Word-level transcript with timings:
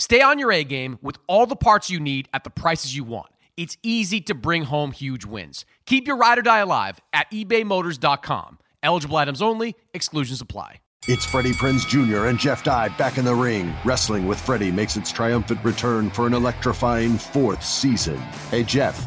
Stay 0.00 0.22
on 0.22 0.38
your 0.38 0.50
A 0.50 0.64
game 0.64 0.98
with 1.02 1.18
all 1.26 1.44
the 1.44 1.54
parts 1.54 1.90
you 1.90 2.00
need 2.00 2.26
at 2.32 2.42
the 2.42 2.48
prices 2.48 2.96
you 2.96 3.04
want. 3.04 3.28
It's 3.58 3.76
easy 3.82 4.22
to 4.22 4.34
bring 4.34 4.62
home 4.62 4.92
huge 4.92 5.26
wins. 5.26 5.66
Keep 5.84 6.06
your 6.06 6.16
ride 6.16 6.38
or 6.38 6.42
die 6.42 6.60
alive 6.60 6.98
at 7.12 7.30
ebaymotors.com. 7.30 8.58
Eligible 8.82 9.18
items 9.18 9.42
only, 9.42 9.76
exclusions 9.92 10.40
apply. 10.40 10.76
It's 11.06 11.26
Freddie 11.26 11.52
Prinze 11.52 11.86
Jr. 11.86 12.28
and 12.28 12.38
Jeff 12.38 12.64
Dye 12.64 12.88
back 12.96 13.18
in 13.18 13.26
the 13.26 13.34
ring. 13.34 13.74
Wrestling 13.84 14.26
with 14.26 14.40
Freddie 14.40 14.72
makes 14.72 14.96
its 14.96 15.12
triumphant 15.12 15.62
return 15.62 16.08
for 16.08 16.26
an 16.26 16.32
electrifying 16.32 17.18
fourth 17.18 17.62
season. 17.62 18.16
Hey, 18.50 18.64
Jeff. 18.64 19.06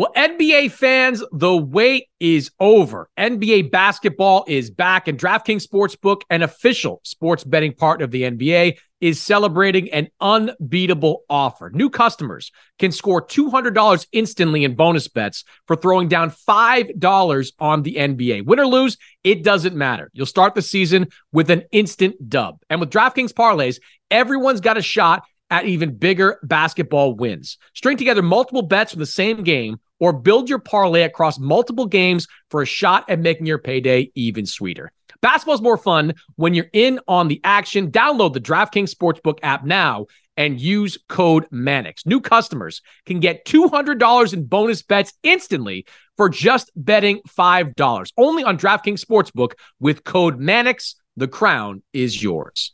Well, 0.00 0.14
NBA 0.16 0.72
fans, 0.72 1.22
the 1.30 1.54
wait 1.54 2.06
is 2.20 2.50
over. 2.58 3.10
NBA 3.18 3.70
basketball 3.70 4.46
is 4.48 4.70
back, 4.70 5.08
and 5.08 5.18
DraftKings 5.18 5.66
Sportsbook, 5.66 6.22
an 6.30 6.40
official 6.40 7.02
sports 7.04 7.44
betting 7.44 7.74
partner 7.74 8.06
of 8.06 8.10
the 8.10 8.22
NBA, 8.22 8.78
is 9.02 9.20
celebrating 9.20 9.90
an 9.90 10.08
unbeatable 10.18 11.24
offer. 11.28 11.70
New 11.74 11.90
customers 11.90 12.50
can 12.78 12.92
score 12.92 13.20
$200 13.20 14.06
instantly 14.12 14.64
in 14.64 14.74
bonus 14.74 15.06
bets 15.06 15.44
for 15.66 15.76
throwing 15.76 16.08
down 16.08 16.30
$5 16.30 17.52
on 17.58 17.82
the 17.82 17.96
NBA. 17.96 18.46
Win 18.46 18.58
or 18.58 18.66
lose, 18.66 18.96
it 19.22 19.44
doesn't 19.44 19.76
matter. 19.76 20.10
You'll 20.14 20.24
start 20.24 20.54
the 20.54 20.62
season 20.62 21.08
with 21.30 21.50
an 21.50 21.64
instant 21.72 22.26
dub. 22.26 22.62
And 22.70 22.80
with 22.80 22.88
DraftKings 22.88 23.34
parlays, 23.34 23.80
everyone's 24.10 24.62
got 24.62 24.78
a 24.78 24.82
shot 24.82 25.24
at 25.50 25.66
even 25.66 25.96
bigger 25.96 26.38
basketball 26.42 27.16
wins. 27.16 27.58
String 27.74 27.98
together 27.98 28.22
multiple 28.22 28.62
bets 28.62 28.92
from 28.92 29.00
the 29.00 29.04
same 29.04 29.42
game 29.42 29.78
or 30.00 30.12
build 30.12 30.48
your 30.48 30.58
parlay 30.58 31.02
across 31.02 31.38
multiple 31.38 31.86
games 31.86 32.26
for 32.50 32.62
a 32.62 32.66
shot 32.66 33.08
at 33.08 33.20
making 33.20 33.46
your 33.46 33.58
payday 33.58 34.10
even 34.14 34.46
sweeter. 34.46 34.90
Basketball's 35.22 35.60
more 35.60 35.76
fun 35.76 36.14
when 36.36 36.54
you're 36.54 36.70
in 36.72 36.98
on 37.06 37.28
the 37.28 37.42
action. 37.44 37.90
Download 37.90 38.32
the 38.32 38.40
DraftKings 38.40 38.94
Sportsbook 38.94 39.38
app 39.42 39.64
now 39.64 40.06
and 40.36 40.58
use 40.58 40.96
code 41.08 41.46
Mannix. 41.50 42.06
New 42.06 42.20
customers 42.20 42.80
can 43.04 43.20
get 43.20 43.44
$200 43.44 44.32
in 44.32 44.46
bonus 44.46 44.82
bets 44.82 45.12
instantly 45.22 45.84
for 46.16 46.30
just 46.30 46.70
betting 46.74 47.20
$5. 47.28 48.12
Only 48.16 48.44
on 48.44 48.56
DraftKings 48.56 49.04
Sportsbook 49.04 49.52
with 49.78 50.04
code 50.04 50.38
Mannix. 50.38 50.94
The 51.16 51.28
crown 51.28 51.82
is 51.92 52.22
yours. 52.22 52.72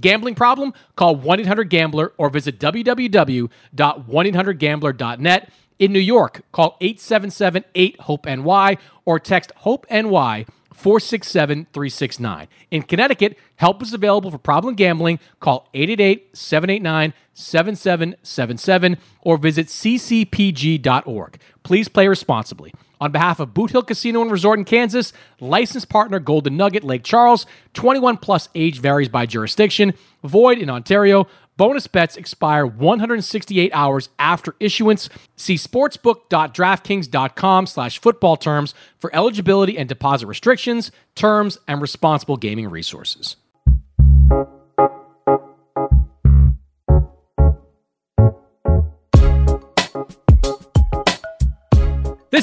Gambling 0.00 0.34
problem? 0.34 0.72
Call 0.96 1.16
1 1.16 1.40
800 1.40 1.68
Gambler 1.68 2.14
or 2.16 2.30
visit 2.30 2.58
www.1800Gambler.net. 2.58 5.52
In 5.78 5.92
New 5.92 6.00
York, 6.00 6.42
call 6.52 6.76
877 6.80 7.64
8 7.74 8.00
HOPE 8.00 8.26
NY 8.26 8.78
or 9.04 9.18
text 9.18 9.52
HOPE 9.56 9.86
NY 9.90 10.46
467 10.74 11.66
369. 11.72 12.48
In 12.70 12.82
Connecticut, 12.82 13.38
help 13.56 13.82
is 13.82 13.94
available 13.94 14.30
for 14.30 14.38
problem 14.38 14.74
gambling. 14.74 15.20
Call 15.40 15.68
888 15.74 16.36
789 16.36 17.14
7777 17.34 18.98
or 19.22 19.36
visit 19.38 19.68
ccpg.org. 19.68 21.38
Please 21.62 21.88
play 21.88 22.08
responsibly. 22.08 22.72
On 23.00 23.10
behalf 23.10 23.40
of 23.40 23.52
Boot 23.52 23.72
Hill 23.72 23.82
Casino 23.82 24.22
and 24.22 24.30
Resort 24.30 24.60
in 24.60 24.64
Kansas, 24.64 25.12
licensed 25.40 25.88
partner 25.88 26.20
Golden 26.20 26.56
Nugget 26.56 26.84
Lake 26.84 27.02
Charles, 27.02 27.46
21 27.74 28.18
plus 28.18 28.48
age 28.54 28.78
varies 28.78 29.08
by 29.08 29.26
jurisdiction, 29.26 29.94
void 30.22 30.58
in 30.58 30.70
Ontario. 30.70 31.26
Bonus 31.56 31.86
bets 31.86 32.16
expire 32.16 32.66
168 32.66 33.70
hours 33.74 34.08
after 34.18 34.54
issuance. 34.58 35.08
See 35.36 35.56
sportsbook.draftkings.com 35.56 37.66
slash 37.66 38.00
football 38.00 38.36
terms 38.36 38.74
for 38.98 39.14
eligibility 39.14 39.76
and 39.76 39.88
deposit 39.88 40.26
restrictions, 40.26 40.90
terms, 41.14 41.58
and 41.68 41.82
responsible 41.82 42.36
gaming 42.36 42.68
resources. 42.68 43.36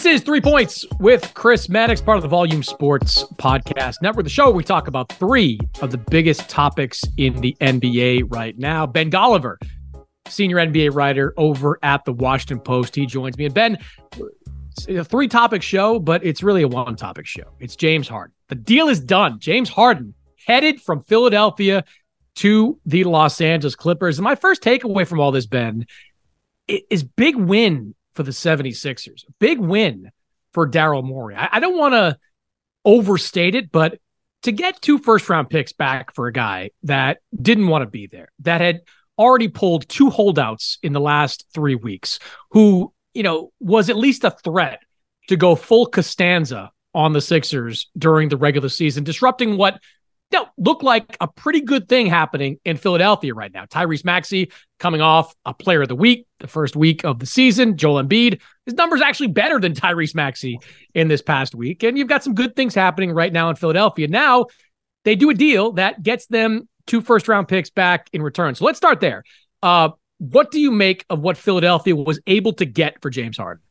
Is 0.09 0.23
Three 0.23 0.41
Points 0.41 0.87
with 0.99 1.35
Chris 1.35 1.69
Mannix, 1.69 2.01
part 2.01 2.17
of 2.17 2.23
the 2.23 2.29
Volume 2.29 2.63
Sports 2.63 3.25
Podcast 3.35 4.01
Network. 4.01 4.23
The 4.23 4.31
show 4.31 4.49
we 4.49 4.63
talk 4.63 4.87
about 4.87 5.11
three 5.13 5.59
of 5.83 5.91
the 5.91 5.99
biggest 5.99 6.49
topics 6.49 7.03
in 7.17 7.39
the 7.41 7.55
NBA 7.61 8.23
right 8.33 8.57
now. 8.57 8.87
Ben 8.87 9.11
Golliver, 9.11 9.57
senior 10.27 10.57
NBA 10.57 10.95
writer 10.95 11.35
over 11.37 11.77
at 11.83 12.05
the 12.05 12.13
Washington 12.13 12.59
Post, 12.59 12.95
he 12.95 13.05
joins 13.05 13.37
me. 13.37 13.45
And 13.45 13.53
Ben, 13.53 13.77
a 14.87 15.03
three 15.03 15.27
topic 15.27 15.61
show, 15.61 15.99
but 15.99 16.25
it's 16.25 16.41
really 16.41 16.63
a 16.63 16.67
one 16.67 16.95
topic 16.95 17.27
show. 17.27 17.53
It's 17.59 17.75
James 17.75 18.07
Harden. 18.07 18.33
The 18.47 18.55
deal 18.55 18.89
is 18.89 18.99
done. 18.99 19.39
James 19.39 19.69
Harden 19.69 20.15
headed 20.43 20.81
from 20.81 21.03
Philadelphia 21.03 21.83
to 22.37 22.79
the 22.83 23.03
Los 23.03 23.41
Angeles 23.41 23.75
Clippers. 23.75 24.17
And 24.17 24.23
my 24.23 24.33
first 24.33 24.63
takeaway 24.63 25.05
from 25.05 25.19
all 25.19 25.31
this, 25.31 25.45
Ben, 25.45 25.85
is 26.67 27.03
big 27.03 27.35
win 27.35 27.93
for 28.19 28.23
the 28.23 28.31
76ers. 28.31 29.23
Big 29.39 29.59
win 29.59 30.11
for 30.51 30.69
Daryl 30.69 31.05
Morey. 31.05 31.35
I, 31.37 31.47
I 31.53 31.59
don't 31.61 31.77
want 31.77 31.93
to 31.93 32.17
overstate 32.83 33.55
it, 33.55 33.71
but 33.71 33.97
to 34.43 34.51
get 34.51 34.81
two 34.81 34.97
first 34.97 35.29
round 35.29 35.49
picks 35.49 35.71
back 35.71 36.13
for 36.13 36.27
a 36.27 36.33
guy 36.33 36.71
that 36.83 37.19
didn't 37.41 37.67
want 37.67 37.83
to 37.83 37.89
be 37.89 38.07
there, 38.07 38.27
that 38.39 38.59
had 38.59 38.81
already 39.17 39.47
pulled 39.47 39.87
two 39.87 40.09
holdouts 40.09 40.79
in 40.83 40.91
the 40.91 40.99
last 40.99 41.45
three 41.53 41.75
weeks, 41.75 42.19
who, 42.51 42.91
you 43.13 43.23
know, 43.23 43.53
was 43.61 43.89
at 43.89 43.95
least 43.95 44.25
a 44.25 44.31
threat 44.31 44.81
to 45.29 45.37
go 45.37 45.55
full 45.55 45.85
Costanza 45.85 46.73
on 46.93 47.13
the 47.13 47.21
Sixers 47.21 47.87
during 47.97 48.27
the 48.27 48.35
regular 48.35 48.67
season, 48.67 49.05
disrupting 49.05 49.55
what 49.55 49.79
know, 50.31 50.47
look 50.57 50.83
like 50.83 51.17
a 51.21 51.27
pretty 51.27 51.61
good 51.61 51.89
thing 51.89 52.07
happening 52.07 52.59
in 52.65 52.77
Philadelphia 52.77 53.33
right 53.33 53.53
now. 53.53 53.65
Tyrese 53.65 54.05
Maxey 54.05 54.51
coming 54.79 55.01
off 55.01 55.33
a 55.45 55.53
player 55.53 55.81
of 55.81 55.87
the 55.87 55.95
week, 55.95 56.27
the 56.39 56.47
first 56.47 56.75
week 56.75 57.03
of 57.03 57.19
the 57.19 57.25
season. 57.25 57.77
Joel 57.77 58.03
Embiid, 58.03 58.39
his 58.65 58.75
numbers 58.75 59.01
actually 59.01 59.27
better 59.27 59.59
than 59.59 59.73
Tyrese 59.73 60.15
Maxey 60.15 60.59
in 60.93 61.07
this 61.07 61.21
past 61.21 61.55
week. 61.55 61.83
And 61.83 61.97
you've 61.97 62.07
got 62.07 62.23
some 62.23 62.35
good 62.35 62.55
things 62.55 62.75
happening 62.75 63.11
right 63.11 63.33
now 63.33 63.49
in 63.49 63.55
Philadelphia. 63.55 64.07
Now 64.07 64.45
they 65.03 65.15
do 65.15 65.29
a 65.29 65.33
deal 65.33 65.71
that 65.73 66.03
gets 66.03 66.27
them 66.27 66.67
two 66.85 67.01
first 67.01 67.27
round 67.27 67.47
picks 67.47 67.69
back 67.69 68.09
in 68.13 68.21
return. 68.21 68.55
So 68.55 68.65
let's 68.65 68.77
start 68.77 68.99
there. 68.99 69.23
Uh, 69.63 69.89
what 70.19 70.51
do 70.51 70.59
you 70.59 70.71
make 70.71 71.05
of 71.09 71.21
what 71.21 71.37
Philadelphia 71.37 71.95
was 71.95 72.19
able 72.27 72.53
to 72.53 72.65
get 72.65 73.01
for 73.01 73.09
James 73.09 73.37
Harden? 73.37 73.63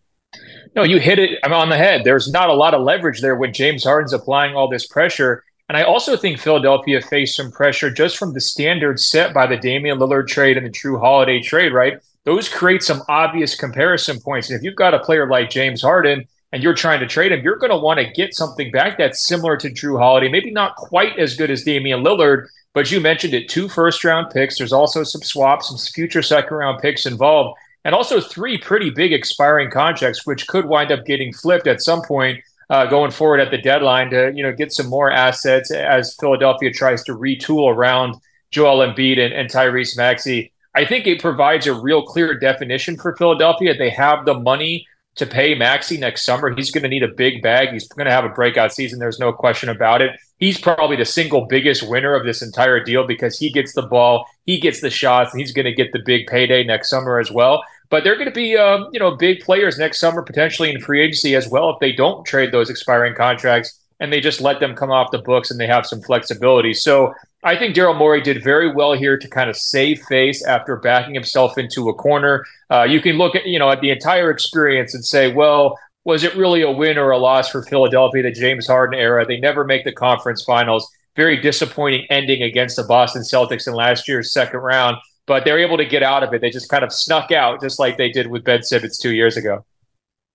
No, 0.75 0.83
you 0.83 0.99
hit 0.99 1.19
it 1.19 1.39
on 1.45 1.69
the 1.69 1.77
head. 1.77 2.03
There's 2.05 2.31
not 2.31 2.49
a 2.49 2.55
lot 2.55 2.75
of 2.75 2.83
leverage 2.83 3.21
there 3.21 3.37
when 3.37 3.53
James 3.53 3.85
Harden's 3.85 4.13
applying 4.13 4.55
all 4.55 4.69
this 4.69 4.87
pressure. 4.87 5.45
And 5.69 5.77
I 5.77 5.83
also 5.83 6.17
think 6.17 6.39
Philadelphia 6.39 7.01
faced 7.03 7.37
some 7.37 7.51
pressure 7.51 7.91
just 7.91 8.17
from 8.17 8.33
the 8.33 8.41
standards 8.41 9.07
set 9.07 9.35
by 9.35 9.47
the 9.47 9.57
Damian 9.57 9.99
Lillard 9.99 10.27
trade 10.27 10.57
and 10.57 10.65
the 10.65 10.71
Jrue 10.71 10.99
Holiday 10.99 11.43
trade, 11.43 11.75
right? 11.75 12.01
Those 12.25 12.49
create 12.49 12.83
some 12.83 13.03
obvious 13.09 13.55
comparison 13.55 14.19
points. 14.21 14.49
And 14.49 14.59
if 14.59 14.63
you've 14.63 14.77
got 14.77 14.95
a 14.95 14.99
player 14.99 15.29
like 15.29 15.51
James 15.51 15.83
Harden 15.83 16.27
and 16.53 16.63
you're 16.63 16.75
trying 16.75 17.01
to 17.01 17.07
trade 17.07 17.33
him, 17.33 17.43
you're 17.43 17.57
going 17.57 17.71
to 17.71 17.77
want 17.77 18.01
to 18.01 18.11
get 18.13 18.35
something 18.35 18.71
back 18.71 18.97
that's 18.97 19.27
similar 19.27 19.59
to 19.59 19.71
Jrue 19.71 19.99
Holiday, 19.99 20.29
maybe 20.29 20.51
not 20.51 20.77
quite 20.77 21.19
as 21.19 21.37
good 21.37 21.51
as 21.51 21.65
Damian 21.65 22.03
Lillard, 22.03 22.47
but 22.73 22.91
you 22.91 23.01
mentioned 23.01 23.35
it 23.35 23.51
two 23.51 23.69
first 23.69 24.05
round 24.05 24.31
picks. 24.31 24.57
There's 24.57 24.73
also 24.73 25.03
some 25.03 25.23
swaps, 25.23 25.69
some 25.69 25.79
future 25.93 26.23
second 26.23 26.57
round 26.57 26.81
picks 26.81 27.05
involved, 27.05 27.59
and 27.85 27.95
also 27.95 28.21
three 28.21 28.57
pretty 28.57 28.89
big 28.89 29.13
expiring 29.13 29.71
contracts, 29.71 30.27
which 30.27 30.47
could 30.47 30.65
wind 30.65 30.93
up 30.93 31.05
getting 31.05 31.33
flipped 31.33 31.67
at 31.67 31.83
some 31.83 32.03
point 32.03 32.41
uh, 32.71 32.87
going 32.87 33.11
forward 33.11 33.41
at 33.41 33.51
the 33.51 33.59
deadline 33.59 34.11
to 34.11 34.33
you 34.35 34.43
know 34.43 34.53
get 34.53 34.73
some 34.73 34.87
more 34.89 35.11
assets 35.11 35.71
as 35.71 36.15
Philadelphia 36.21 36.73
tries 36.73 37.03
to 37.05 37.13
retool 37.13 37.73
around 37.73 38.15
Joel 38.51 38.87
Embiid 38.87 39.19
and, 39.19 39.33
and 39.33 39.51
Tyrese 39.51 39.97
Maxey. 39.97 40.53
I 40.75 40.85
think 40.85 41.07
it 41.07 41.21
provides 41.21 41.67
a 41.67 41.75
real 41.75 42.03
clear 42.03 42.39
definition 42.39 42.97
for 42.97 43.17
Philadelphia. 43.17 43.77
They 43.77 43.91
have 43.91 44.25
the 44.25 44.35
money 44.35 44.87
to 45.17 45.27
pay 45.27 45.55
Maxey 45.55 45.97
next 45.97 46.25
summer. 46.25 46.55
He's 46.55 46.71
going 46.71 46.85
to 46.85 46.89
need 46.89 47.03
a 47.03 47.09
big 47.09 47.43
bag. 47.43 47.71
He's 47.71 47.89
going 47.89 48.07
to 48.07 48.13
have 48.13 48.25
a 48.25 48.29
breakout 48.29 48.73
season. 48.73 48.99
There's 48.99 49.19
no 49.19 49.33
question 49.33 49.69
about 49.69 50.01
it. 50.01 50.13
He's 50.39 50.61
probably 50.61 50.97
the 50.97 51.05
single 51.05 51.47
biggest 51.47 51.89
winner 51.89 52.15
of 52.15 52.25
this 52.25 52.43
entire 52.43 52.83
deal 52.83 53.07
because 53.07 53.37
he 53.37 53.51
gets 53.51 53.75
the 53.75 53.83
ball, 53.83 54.27
he 54.47 54.61
gets 54.61 54.81
the 54.81 54.91
shots, 54.91 55.33
and 55.33 55.41
he's 55.41 55.53
going 55.53 55.65
to 55.65 55.75
get 55.75 55.93
the 55.93 56.03
big 56.05 56.29
payday 56.29 56.63
next 56.63 56.89
summer 56.89 57.19
as 57.19 57.31
well. 57.31 57.65
But 57.91 58.05
they're 58.05 58.17
going 58.17 58.29
to 58.29 58.35
be, 58.35 58.57
um, 58.57 58.89
you 58.93 59.01
know, 59.01 59.17
big 59.17 59.41
players 59.41 59.79
next 59.79 59.99
summer 59.99 60.23
potentially 60.23 60.71
in 60.71 60.81
free 60.81 61.03
agency 61.03 61.35
as 61.35 61.49
well 61.49 61.71
if 61.71 61.79
they 61.81 61.93
don't 61.93 62.25
trade 62.25 62.53
those 62.53 62.69
expiring 62.69 63.15
contracts 63.15 63.81
and 64.01 64.13
they 64.13 64.21
just 64.21 64.41
let 64.41 64.61
them 64.61 64.75
come 64.75 64.91
off 64.91 65.11
the 65.11 65.19
books 65.19 65.51
and 65.51 65.59
they 65.59 65.67
have 65.67 65.87
some 65.87 66.01
flexibility. 66.01 66.75
So 66.75 67.15
I 67.43 67.57
think 67.57 67.75
Daryl 67.75 67.97
Morey 67.97 68.21
did 68.21 68.43
very 68.43 68.73
well 68.73 68.93
here 68.93 69.17
to 69.17 69.29
kind 69.29 69.49
of 69.49 69.57
save 69.57 70.03
face 70.03 70.45
after 70.45 70.77
backing 70.77 71.15
himself 71.15 71.57
into 71.57 71.89
a 71.89 71.95
corner. 71.95 72.45
Uh, 72.71 72.83
you 72.83 73.01
can 73.01 73.17
look 73.17 73.35
at 73.35 73.47
you 73.47 73.59
know 73.59 73.71
at 73.71 73.81
the 73.81 73.91
entire 73.91 74.31
experience 74.31 74.95
and 74.95 75.05
say, 75.05 75.33
well, 75.33 75.79
was 76.05 76.25
it 76.25 76.35
really 76.37 76.63
a 76.63 76.71
win 76.71 76.99
or 76.99 77.11
a 77.11 77.19
loss 77.19 77.49
for 77.49 77.63
Philadelphia? 77.63 78.23
The 78.23 78.33
James 78.33 78.67
Harden 78.67 78.99
era. 78.99 79.25
They 79.27 79.39
never 79.39 79.65
make 79.65 79.85
the 79.85 79.93
conference 79.93 80.43
finals. 80.43 80.91
Very 81.17 81.37
disappointing 81.37 82.07
ending 82.11 82.43
against 82.43 82.77
the 82.77 82.85
Boston 82.85 83.23
Celtics 83.23 83.67
in 83.67 83.75
last 83.75 84.07
year's 84.07 84.33
second 84.33 84.61
round, 84.61 84.97
but 85.29 85.45
they're 85.45 85.59
able 85.59 85.77
to 85.77 85.85
get 85.85 86.03
out 86.03 86.25
of 86.25 86.33
it. 86.33 86.41
They 86.41 86.51
just 86.51 86.69
kind 86.69 86.83
of 86.83 86.93
snuck 86.93 87.31
out, 87.31 87.61
just 87.61 87.79
like 87.79 87.99
they 87.99 88.11
did 88.11 88.27
with 88.27 88.43
Ben 88.43 88.63
Simmons 88.63 88.99
two 88.99 89.15
years 89.15 89.37
ago. 89.37 89.65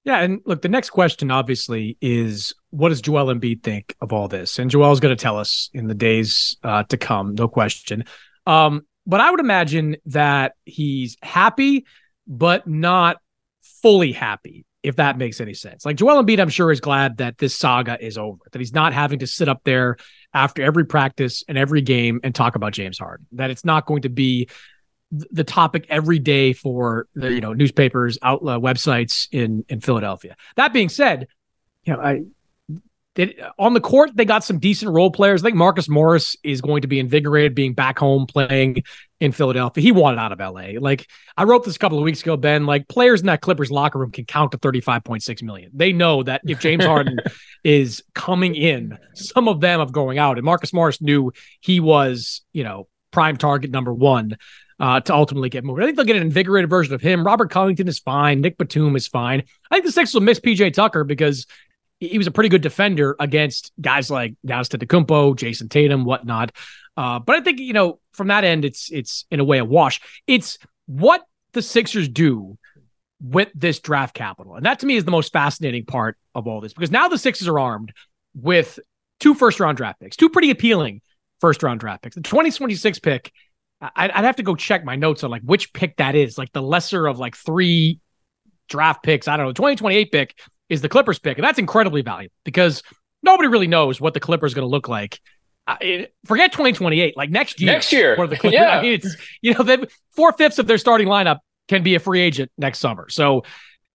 Yeah, 0.05 0.19
and 0.19 0.41
look, 0.45 0.61
the 0.61 0.69
next 0.69 0.91
question 0.91 1.31
obviously 1.31 1.97
is 2.01 2.53
what 2.69 2.89
does 2.89 3.01
Joel 3.01 3.33
Embiid 3.33 3.63
think 3.63 3.95
of 4.01 4.13
all 4.13 4.27
this? 4.27 4.59
And 4.59 4.69
Joel's 4.69 4.99
going 4.99 5.15
to 5.15 5.21
tell 5.21 5.37
us 5.37 5.69
in 5.73 5.87
the 5.87 5.93
days 5.93 6.57
uh, 6.63 6.83
to 6.83 6.97
come, 6.97 7.35
no 7.35 7.47
question. 7.47 8.03
Um, 8.45 8.85
but 9.07 9.21
I 9.21 9.31
would 9.31 9.39
imagine 9.39 9.97
that 10.07 10.53
he's 10.65 11.17
happy, 11.21 11.85
but 12.27 12.67
not 12.67 13.17
fully 13.81 14.11
happy, 14.11 14.65
if 14.81 14.97
that 14.97 15.17
makes 15.17 15.39
any 15.39 15.53
sense. 15.53 15.85
Like 15.85 15.95
Joel 15.95 16.23
Embiid, 16.23 16.39
I'm 16.39 16.49
sure 16.49 16.71
is 16.71 16.81
glad 16.81 17.17
that 17.17 17.37
this 17.37 17.55
saga 17.55 17.97
is 18.05 18.17
over, 18.17 18.39
that 18.51 18.59
he's 18.59 18.73
not 18.73 18.93
having 18.93 19.19
to 19.19 19.27
sit 19.27 19.47
up 19.47 19.61
there 19.63 19.97
after 20.33 20.63
every 20.63 20.85
practice 20.85 21.43
and 21.47 21.57
every 21.57 21.81
game 21.81 22.19
and 22.23 22.35
talk 22.35 22.55
about 22.55 22.73
James 22.73 22.97
Harden, 22.97 23.25
that 23.33 23.51
it's 23.51 23.63
not 23.63 23.85
going 23.85 24.01
to 24.01 24.09
be 24.09 24.49
the 25.31 25.43
topic 25.43 25.85
every 25.89 26.19
day 26.19 26.53
for 26.53 27.07
the 27.15 27.31
you 27.31 27.41
know 27.41 27.53
newspapers, 27.53 28.17
outlet, 28.21 28.57
uh, 28.57 28.59
websites 28.59 29.27
in 29.31 29.63
in 29.69 29.79
Philadelphia. 29.79 30.35
That 30.55 30.73
being 30.73 30.89
said, 30.89 31.27
you 31.83 31.93
know 31.93 31.99
I 31.99 32.23
did 33.15 33.39
on 33.59 33.75
the 33.75 33.79
court 33.79 34.09
they 34.15 34.25
got 34.25 34.43
some 34.43 34.57
decent 34.57 34.91
role 34.91 35.11
players. 35.11 35.43
I 35.43 35.47
think 35.47 35.55
Marcus 35.55 35.87
Morris 35.87 36.35
is 36.43 36.61
going 36.61 36.81
to 36.81 36.87
be 36.87 36.99
invigorated 36.99 37.53
being 37.53 37.73
back 37.73 37.99
home 37.99 38.25
playing 38.25 38.83
in 39.19 39.31
Philadelphia. 39.31 39.83
He 39.83 39.91
wanted 39.91 40.19
out 40.19 40.31
of 40.31 40.39
LA. 40.39 40.79
Like 40.79 41.07
I 41.37 41.43
wrote 41.43 41.63
this 41.63 41.75
a 41.75 41.79
couple 41.79 41.99
of 41.99 42.03
weeks 42.03 42.21
ago, 42.21 42.35
Ben. 42.35 42.65
Like 42.65 42.87
players 42.87 43.19
in 43.21 43.27
that 43.27 43.41
Clippers 43.41 43.69
locker 43.69 43.99
room 43.99 44.11
can 44.11 44.25
count 44.25 44.51
to 44.53 44.57
thirty 44.57 44.81
five 44.81 45.03
point 45.03 45.21
six 45.21 45.43
million. 45.43 45.69
They 45.73 45.93
know 45.93 46.23
that 46.23 46.41
if 46.45 46.59
James 46.59 46.85
Harden 46.85 47.19
is 47.63 48.03
coming 48.15 48.55
in, 48.55 48.97
some 49.13 49.47
of 49.47 49.61
them 49.61 49.79
are 49.79 49.85
going 49.85 50.17
out. 50.17 50.37
And 50.37 50.45
Marcus 50.45 50.73
Morris 50.73 51.01
knew 51.01 51.31
he 51.61 51.79
was 51.79 52.41
you 52.51 52.63
know 52.63 52.87
prime 53.11 53.37
target 53.37 53.69
number 53.69 53.93
one 53.93 54.37
uh, 54.79 54.99
to 55.01 55.13
ultimately 55.13 55.49
get 55.49 55.63
moved. 55.63 55.81
I 55.81 55.85
think 55.85 55.97
they'll 55.97 56.05
get 56.05 56.15
an 56.15 56.23
invigorated 56.23 56.69
version 56.69 56.93
of 56.93 57.01
him. 57.01 57.25
Robert 57.25 57.49
Covington 57.49 57.87
is 57.87 57.99
fine. 57.99 58.41
Nick 58.41 58.57
Batum 58.57 58.95
is 58.95 59.07
fine. 59.07 59.43
I 59.69 59.75
think 59.75 59.85
the 59.85 59.91
Sixers 59.91 60.13
will 60.13 60.21
miss 60.21 60.39
PJ 60.39 60.73
Tucker 60.73 61.03
because 61.03 61.45
he 61.99 62.17
was 62.17 62.27
a 62.27 62.31
pretty 62.31 62.49
good 62.49 62.61
defender 62.61 63.15
against 63.19 63.71
guys 63.79 64.09
like 64.09 64.35
Giannis 64.45 64.69
Antetokounmpo, 64.69 65.35
Jayson 65.35 65.69
Tatum, 65.69 66.05
whatnot. 66.05 66.51
Uh, 66.95 67.19
but 67.19 67.35
I 67.35 67.41
think 67.41 67.59
you 67.59 67.73
know 67.73 67.99
from 68.11 68.27
that 68.27 68.43
end, 68.43 68.65
it's 68.65 68.91
it's 68.91 69.25
in 69.31 69.39
a 69.39 69.43
way 69.43 69.57
a 69.57 69.65
wash. 69.65 70.01
It's 70.27 70.57
what 70.85 71.23
the 71.53 71.61
Sixers 71.61 72.07
do 72.07 72.57
with 73.21 73.49
this 73.55 73.79
draft 73.79 74.13
capital, 74.13 74.55
and 74.55 74.65
that 74.65 74.79
to 74.79 74.85
me 74.85 74.95
is 74.95 75.05
the 75.05 75.11
most 75.11 75.33
fascinating 75.33 75.85
part 75.85 76.17
of 76.35 76.47
all 76.47 76.61
this 76.61 76.73
because 76.73 76.91
now 76.91 77.07
the 77.07 77.17
Sixers 77.17 77.47
are 77.47 77.59
armed 77.59 77.93
with 78.35 78.79
two 79.19 79.33
first 79.33 79.59
round 79.59 79.77
draft 79.77 79.99
picks, 79.99 80.15
two 80.15 80.29
pretty 80.29 80.51
appealing 80.51 81.01
first 81.41 81.63
round 81.63 81.79
draft 81.79 82.03
picks. 82.03 82.15
The 82.15 82.21
2026 82.21 82.99
pick 82.99 83.31
I'd, 83.95 84.11
I'd 84.11 84.23
have 84.23 84.37
to 84.37 84.43
go 84.43 84.55
check 84.55 84.85
my 84.85 84.95
notes 84.95 85.23
on 85.23 85.31
like 85.31 85.41
which 85.41 85.73
pick 85.73 85.97
that 85.97 86.15
is, 86.15 86.37
like 86.37 86.51
the 86.53 86.61
lesser 86.61 87.05
of 87.07 87.19
like 87.19 87.35
three 87.35 87.99
draft 88.69 89.03
picks. 89.03 89.27
I 89.27 89.37
don't 89.37 89.45
know. 89.45 89.53
2028 89.53 90.11
pick 90.11 90.39
is 90.69 90.81
the 90.81 90.89
Clippers 90.89 91.19
pick, 91.19 91.37
and 91.37 91.45
that's 91.45 91.59
incredibly 91.59 92.01
valuable 92.01 92.33
because 92.45 92.81
nobody 93.21 93.47
really 93.47 93.67
knows 93.67 93.99
what 93.99 94.13
the 94.13 94.19
Clippers 94.19 94.53
going 94.53 94.65
to 94.65 94.69
look 94.69 94.87
like. 94.87 95.19
forget 96.25 96.51
2028, 96.51 97.17
like 97.17 97.29
next 97.29 97.59
year. 97.59 97.73
Next 97.73 97.91
year, 97.91 98.15
the 98.15 98.37
Clippers, 98.37 98.53
yeah. 98.53 98.77
I 98.79 98.81
mean, 98.81 98.93
it's 98.93 99.15
you 99.41 99.53
know, 99.53 99.85
four 100.11 100.31
fifths 100.33 100.59
of 100.59 100.67
their 100.67 100.77
starting 100.77 101.07
lineup 101.07 101.39
can 101.67 101.83
be 101.83 101.95
a 101.95 101.99
free 101.99 102.21
agent 102.21 102.51
next 102.57 102.79
summer. 102.79 103.09
So, 103.09 103.43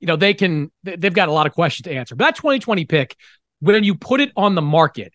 you 0.00 0.06
know, 0.06 0.16
they 0.16 0.34
can 0.34 0.70
they've 0.82 1.14
got 1.14 1.28
a 1.28 1.32
lot 1.32 1.46
of 1.46 1.52
questions 1.52 1.84
to 1.84 1.92
answer. 1.92 2.14
But 2.14 2.24
that 2.24 2.36
2020 2.36 2.84
pick, 2.84 3.16
when 3.60 3.82
you 3.84 3.94
put 3.94 4.20
it 4.20 4.32
on 4.36 4.54
the 4.54 4.62
market, 4.62 5.12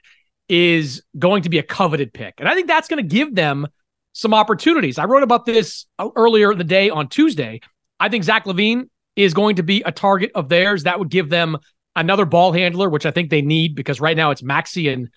is 0.49 1.03
going 1.17 1.43
to 1.43 1.49
be 1.49 1.59
a 1.59 1.63
coveted 1.63 2.13
pick, 2.13 2.35
and 2.37 2.49
I 2.49 2.55
think 2.55 2.67
that's 2.67 2.87
going 2.87 3.01
to 3.01 3.07
give 3.07 3.33
them 3.35 3.67
some 4.13 4.33
opportunities. 4.33 4.97
I 4.97 5.05
wrote 5.05 5.23
about 5.23 5.45
this 5.45 5.85
earlier 6.15 6.51
in 6.51 6.57
the 6.57 6.63
day 6.63 6.89
on 6.89 7.09
Tuesday. 7.09 7.59
I 7.99 8.09
think 8.09 8.23
Zach 8.23 8.45
LaVine 8.45 8.89
is 9.15 9.33
going 9.33 9.57
to 9.57 9.63
be 9.63 9.81
a 9.83 9.91
target 9.91 10.31
of 10.35 10.49
theirs. 10.49 10.83
That 10.83 10.99
would 10.99 11.09
give 11.09 11.29
them 11.29 11.57
another 11.95 12.25
ball 12.25 12.51
handler, 12.51 12.89
which 12.89 13.05
I 13.05 13.11
think 13.11 13.29
they 13.29 13.41
need 13.41 13.75
because 13.75 13.99
right 13.99 14.17
now 14.17 14.31
it's 14.31 14.43
Maxey 14.43 14.89
and 14.89 15.09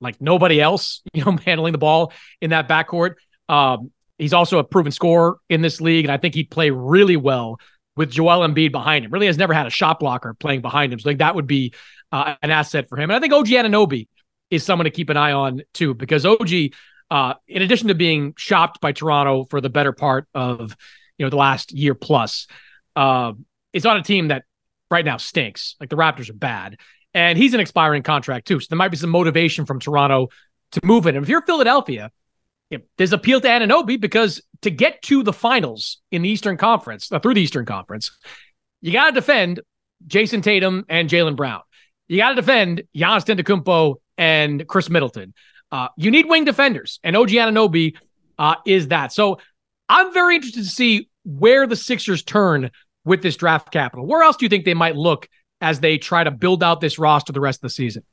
like 0.00 0.20
nobody 0.20 0.60
else, 0.60 1.02
you 1.14 1.24
know, 1.24 1.36
handling 1.44 1.72
the 1.72 1.78
ball 1.78 2.12
in 2.40 2.50
that 2.50 2.68
backcourt. 2.68 3.14
Um, 3.48 3.90
he's 4.18 4.32
also 4.32 4.58
a 4.58 4.64
proven 4.64 4.92
scorer 4.92 5.38
in 5.48 5.62
this 5.62 5.80
league, 5.80 6.04
and 6.04 6.12
I 6.12 6.18
think 6.18 6.34
he'd 6.34 6.50
play 6.50 6.70
really 6.70 7.16
well 7.16 7.58
with 7.96 8.10
Joel 8.10 8.46
Embiid 8.46 8.72
behind 8.72 9.04
him. 9.04 9.10
Really 9.10 9.26
has 9.26 9.38
never 9.38 9.54
had 9.54 9.66
a 9.66 9.70
shot 9.70 10.00
blocker 10.00 10.34
playing 10.34 10.60
behind 10.60 10.92
him, 10.92 10.98
so 10.98 11.08
like 11.08 11.18
that 11.18 11.34
would 11.34 11.46
be 11.46 11.72
uh, 12.12 12.34
an 12.42 12.50
asset 12.50 12.88
for 12.88 12.96
him. 12.98 13.10
And 13.10 13.16
I 13.16 13.20
think 13.20 13.32
OG 13.32 13.46
Anunoby 13.46 14.08
is 14.50 14.62
someone 14.62 14.84
to 14.84 14.90
keep 14.90 15.10
an 15.10 15.16
eye 15.16 15.32
on 15.32 15.62
too, 15.72 15.94
because 15.94 16.26
OG 16.26 16.50
uh, 17.10 17.34
in 17.46 17.62
addition 17.62 17.88
to 17.88 17.94
being 17.94 18.34
shopped 18.36 18.80
by 18.80 18.92
Toronto 18.92 19.46
for 19.50 19.60
the 19.60 19.70
better 19.70 19.92
part 19.92 20.26
of 20.34 20.76
you 21.18 21.26
know 21.26 21.30
the 21.30 21.36
last 21.36 21.72
year 21.72 21.94
plus, 21.94 22.46
uh, 22.94 23.32
it's 23.72 23.86
on 23.86 23.96
a 23.96 24.02
team 24.02 24.28
that 24.28 24.44
right 24.90 25.04
now 25.04 25.16
stinks. 25.16 25.76
Like 25.80 25.90
the 25.90 25.96
Raptors 25.96 26.30
are 26.30 26.34
bad, 26.34 26.78
and 27.14 27.38
he's 27.38 27.54
an 27.54 27.60
expiring 27.60 28.02
contract 28.02 28.46
too. 28.46 28.60
So 28.60 28.66
there 28.70 28.76
might 28.76 28.90
be 28.90 28.96
some 28.96 29.10
motivation 29.10 29.66
from 29.66 29.80
Toronto 29.80 30.28
to 30.72 30.80
move 30.84 31.06
it. 31.06 31.14
And 31.14 31.22
if 31.22 31.28
you're 31.28 31.42
Philadelphia, 31.42 32.10
you 32.70 32.78
know, 32.78 32.84
there's 32.98 33.12
appeal 33.12 33.40
to 33.40 33.48
Anunoby 33.48 34.00
because 34.00 34.42
to 34.62 34.70
get 34.70 35.02
to 35.02 35.22
the 35.22 35.32
finals 35.32 35.98
in 36.10 36.22
the 36.22 36.28
Eastern 36.28 36.56
Conference, 36.56 37.10
uh, 37.12 37.18
through 37.18 37.34
the 37.34 37.40
Eastern 37.40 37.64
Conference, 37.64 38.10
you 38.80 38.92
got 38.92 39.06
to 39.06 39.12
defend 39.12 39.60
Jayson 40.06 40.42
Tatum 40.42 40.84
and 40.88 41.08
Jaylen 41.08 41.36
Brown. 41.36 41.62
You 42.08 42.18
got 42.18 42.30
to 42.30 42.34
defend 42.36 42.82
Giannis 42.96 43.24
Antetokounmpo 43.24 43.96
and 44.18 44.66
Khris 44.66 44.90
Middleton. 44.90 45.34
Uh, 45.76 45.88
you 45.98 46.10
need 46.10 46.26
wing 46.26 46.42
defenders, 46.42 46.98
and 47.04 47.14
OG 47.14 47.28
Anunoby 47.28 47.96
uh, 48.38 48.54
is 48.64 48.88
that. 48.88 49.12
So 49.12 49.40
I'm 49.90 50.10
very 50.10 50.36
interested 50.36 50.64
to 50.64 50.70
see 50.70 51.10
where 51.26 51.66
the 51.66 51.76
Sixers 51.76 52.22
turn 52.22 52.70
with 53.04 53.20
this 53.20 53.36
draft 53.36 53.72
capital. 53.72 54.06
Where 54.06 54.22
else 54.22 54.38
do 54.38 54.46
you 54.46 54.48
think 54.48 54.64
they 54.64 54.72
might 54.72 54.96
look 54.96 55.28
as 55.60 55.80
they 55.80 55.98
try 55.98 56.24
to 56.24 56.30
build 56.30 56.62
out 56.62 56.80
this 56.80 56.98
roster 56.98 57.34
the 57.34 57.42
rest 57.42 57.58
of 57.58 57.62
the 57.62 57.70
season? 57.70 58.04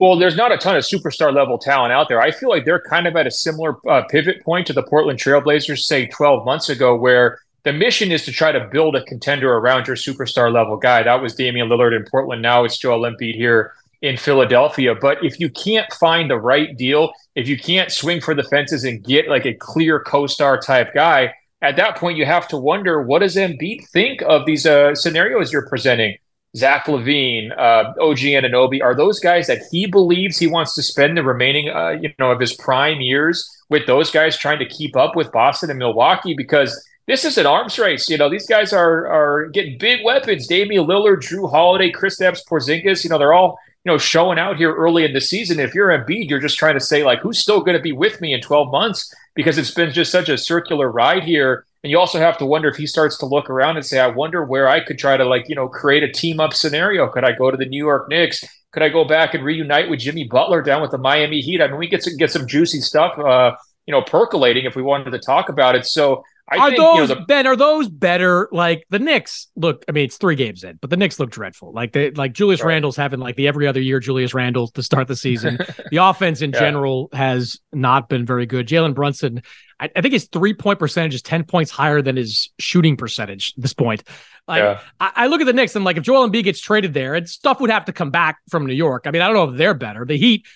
Well, 0.00 0.18
there's 0.18 0.34
not 0.34 0.50
a 0.50 0.58
ton 0.58 0.74
of 0.74 0.82
superstar 0.82 1.32
level 1.32 1.58
talent 1.58 1.92
out 1.92 2.08
there. 2.08 2.20
I 2.20 2.32
feel 2.32 2.48
like 2.48 2.64
they're 2.64 2.82
kind 2.82 3.06
of 3.06 3.14
at 3.14 3.24
a 3.24 3.30
similar 3.30 3.76
uh, 3.88 4.02
pivot 4.10 4.42
point 4.42 4.66
to 4.66 4.72
the 4.72 4.82
Portland 4.82 5.20
Trailblazers, 5.20 5.84
say 5.84 6.06
12 6.06 6.44
months 6.44 6.70
ago, 6.70 6.96
where 6.96 7.38
the 7.62 7.72
mission 7.72 8.10
is 8.10 8.24
to 8.24 8.32
try 8.32 8.50
to 8.50 8.68
build 8.72 8.96
a 8.96 9.04
contender 9.04 9.52
around 9.52 9.86
your 9.86 9.94
superstar 9.94 10.52
level 10.52 10.76
guy. 10.76 11.04
That 11.04 11.22
was 11.22 11.36
Damian 11.36 11.68
Lillard 11.68 11.94
in 11.94 12.04
Portland. 12.10 12.42
Now 12.42 12.64
it's 12.64 12.78
Joel 12.78 13.08
Embiid 13.08 13.36
here 13.36 13.74
in 14.02 14.16
Philadelphia. 14.16 14.94
But 14.94 15.18
if 15.24 15.38
you 15.38 15.50
can't 15.50 15.92
find 15.94 16.30
the 16.30 16.38
right 16.38 16.76
deal, 16.76 17.12
if 17.34 17.48
you 17.48 17.58
can't 17.58 17.92
swing 17.92 18.20
for 18.20 18.34
the 18.34 18.42
fences 18.44 18.84
and 18.84 19.04
get 19.04 19.28
like 19.28 19.46
a 19.46 19.54
clear 19.54 20.00
co-star 20.00 20.58
type 20.60 20.94
guy, 20.94 21.34
at 21.62 21.76
that 21.76 21.96
point 21.96 22.16
you 22.16 22.24
have 22.24 22.48
to 22.48 22.56
wonder 22.56 23.02
what 23.02 23.18
does 23.18 23.36
Embiid 23.36 23.86
think 23.88 24.22
of 24.22 24.46
these 24.46 24.66
uh, 24.66 24.94
scenarios 24.94 25.52
you're 25.52 25.68
presenting? 25.68 26.16
Zach 26.56 26.86
LaVine, 26.86 27.52
uh, 27.56 27.92
OG 28.00 28.18
Anunoby, 28.18 28.82
are 28.82 28.94
those 28.94 29.20
guys 29.20 29.46
that 29.46 29.62
he 29.70 29.86
believes 29.86 30.36
he 30.36 30.48
wants 30.48 30.74
to 30.74 30.82
spend 30.82 31.16
the 31.16 31.22
remaining, 31.22 31.68
uh, 31.68 31.90
you 31.90 32.12
know, 32.18 32.32
of 32.32 32.40
his 32.40 32.54
prime 32.54 33.00
years 33.00 33.48
with 33.68 33.86
those 33.86 34.10
guys 34.10 34.36
trying 34.36 34.58
to 34.58 34.66
keep 34.66 34.96
up 34.96 35.14
with 35.14 35.30
Boston 35.30 35.70
and 35.70 35.78
Milwaukee? 35.78 36.34
Because 36.34 36.84
this 37.06 37.24
is 37.24 37.38
an 37.38 37.46
arms 37.46 37.78
race. 37.78 38.08
You 38.08 38.18
know, 38.18 38.28
these 38.28 38.48
guys 38.48 38.72
are 38.72 39.06
are 39.06 39.46
getting 39.50 39.78
big 39.78 40.04
weapons. 40.04 40.48
Damian 40.48 40.86
Lillard, 40.86 41.18
Jrue 41.18 41.48
Holiday, 41.48 41.92
Kristaps 41.92 42.40
Porzingis. 42.48 43.04
You 43.04 43.10
know, 43.10 43.18
they're 43.18 43.32
all 43.32 43.56
you 43.84 43.90
know, 43.90 43.98
showing 43.98 44.38
out 44.38 44.56
here 44.56 44.74
early 44.74 45.04
in 45.04 45.12
the 45.12 45.20
season. 45.20 45.58
If 45.58 45.74
you're 45.74 45.88
Embiid, 45.88 46.28
you're 46.28 46.40
just 46.40 46.58
trying 46.58 46.74
to 46.74 46.80
say 46.80 47.02
like, 47.02 47.20
who's 47.20 47.38
still 47.38 47.60
going 47.60 47.76
to 47.76 47.82
be 47.82 47.92
with 47.92 48.20
me 48.20 48.34
in 48.34 48.40
12 48.40 48.70
months 48.70 49.12
because 49.34 49.56
it's 49.56 49.70
been 49.70 49.92
just 49.92 50.12
such 50.12 50.28
a 50.28 50.36
circular 50.36 50.90
ride 50.90 51.24
here. 51.24 51.64
And 51.82 51.90
you 51.90 51.98
also 51.98 52.18
have 52.18 52.36
to 52.38 52.46
wonder 52.46 52.68
if 52.68 52.76
he 52.76 52.86
starts 52.86 53.16
to 53.18 53.26
look 53.26 53.48
around 53.48 53.76
and 53.76 53.86
say, 53.86 53.98
I 53.98 54.08
wonder 54.08 54.44
where 54.44 54.68
I 54.68 54.84
could 54.84 54.98
try 54.98 55.16
to 55.16 55.24
like, 55.24 55.48
you 55.48 55.54
know, 55.54 55.66
create 55.66 56.02
a 56.02 56.12
team 56.12 56.40
up 56.40 56.52
scenario. 56.52 57.08
Could 57.08 57.24
I 57.24 57.32
go 57.32 57.50
to 57.50 57.56
the 57.56 57.64
New 57.64 57.82
York 57.82 58.10
Knicks? 58.10 58.44
Could 58.72 58.82
I 58.82 58.90
go 58.90 59.04
back 59.04 59.32
and 59.32 59.42
reunite 59.42 59.88
with 59.88 60.00
Jimmy 60.00 60.24
Butler 60.24 60.62
down 60.62 60.82
with 60.82 60.90
the 60.90 60.98
Miami 60.98 61.40
Heat? 61.40 61.62
I 61.62 61.68
mean, 61.68 61.78
we 61.78 61.88
get 61.88 62.06
get 62.18 62.30
some 62.30 62.46
juicy 62.46 62.82
stuff, 62.82 63.18
uh, 63.18 63.56
you 63.86 63.92
know, 63.92 64.02
percolating 64.02 64.66
if 64.66 64.76
we 64.76 64.82
wanted 64.82 65.10
to 65.10 65.18
talk 65.18 65.48
about 65.48 65.74
it. 65.74 65.86
So 65.86 66.22
I 66.50 66.56
are 66.56 66.68
think, 66.70 66.80
those 66.80 66.96
you 66.96 67.14
know, 67.14 67.20
the, 67.20 67.26
Ben? 67.26 67.46
Are 67.46 67.56
those 67.56 67.88
better? 67.88 68.48
Like 68.50 68.84
the 68.90 68.98
Knicks 68.98 69.48
look. 69.56 69.84
I 69.88 69.92
mean, 69.92 70.04
it's 70.04 70.16
three 70.16 70.34
games 70.34 70.64
in, 70.64 70.78
but 70.80 70.90
the 70.90 70.96
Knicks 70.96 71.20
look 71.20 71.30
dreadful. 71.30 71.72
Like 71.72 71.92
they 71.92 72.10
like 72.10 72.32
Julius 72.32 72.60
Right. 72.60 72.70
Randle's 72.70 72.96
having 72.96 73.20
like 73.20 73.36
the 73.36 73.46
every 73.48 73.66
other 73.66 73.80
year 73.80 74.00
Julius 74.00 74.34
Randle 74.34 74.68
to 74.68 74.82
start 74.82 75.06
the 75.08 75.16
season. 75.16 75.58
the 75.90 75.98
offense 75.98 76.42
in 76.42 76.50
Yeah. 76.50 76.60
general 76.60 77.08
has 77.12 77.58
not 77.72 78.08
been 78.08 78.26
very 78.26 78.46
good. 78.46 78.66
Jalen 78.66 78.94
Brunson, 78.94 79.42
I, 79.78 79.90
I 79.94 80.00
think 80.00 80.12
his 80.12 80.26
three 80.26 80.54
point 80.54 80.78
percentage 80.78 81.14
is 81.14 81.22
ten 81.22 81.44
points 81.44 81.70
higher 81.70 82.02
than 82.02 82.16
his 82.16 82.50
shooting 82.58 82.96
percentage 82.96 83.54
at 83.56 83.62
this 83.62 83.74
point. 83.74 84.02
Like 84.48 84.60
Yeah. 84.60 84.80
I, 84.98 85.12
I 85.14 85.26
look 85.28 85.40
at 85.40 85.46
the 85.46 85.52
Knicks 85.52 85.76
and 85.76 85.84
like 85.84 85.98
if 85.98 86.02
Joel 86.02 86.28
Embiid 86.28 86.44
gets 86.44 86.60
traded 86.60 86.94
there, 86.94 87.14
and 87.14 87.28
stuff 87.28 87.60
would 87.60 87.70
have 87.70 87.84
to 87.84 87.92
come 87.92 88.10
back 88.10 88.38
from 88.50 88.66
New 88.66 88.74
York. 88.74 89.04
I 89.06 89.12
mean, 89.12 89.22
I 89.22 89.26
don't 89.26 89.36
know 89.36 89.52
if 89.52 89.56
they're 89.58 89.74
better. 89.74 90.04
The 90.04 90.16
Heat, 90.18 90.46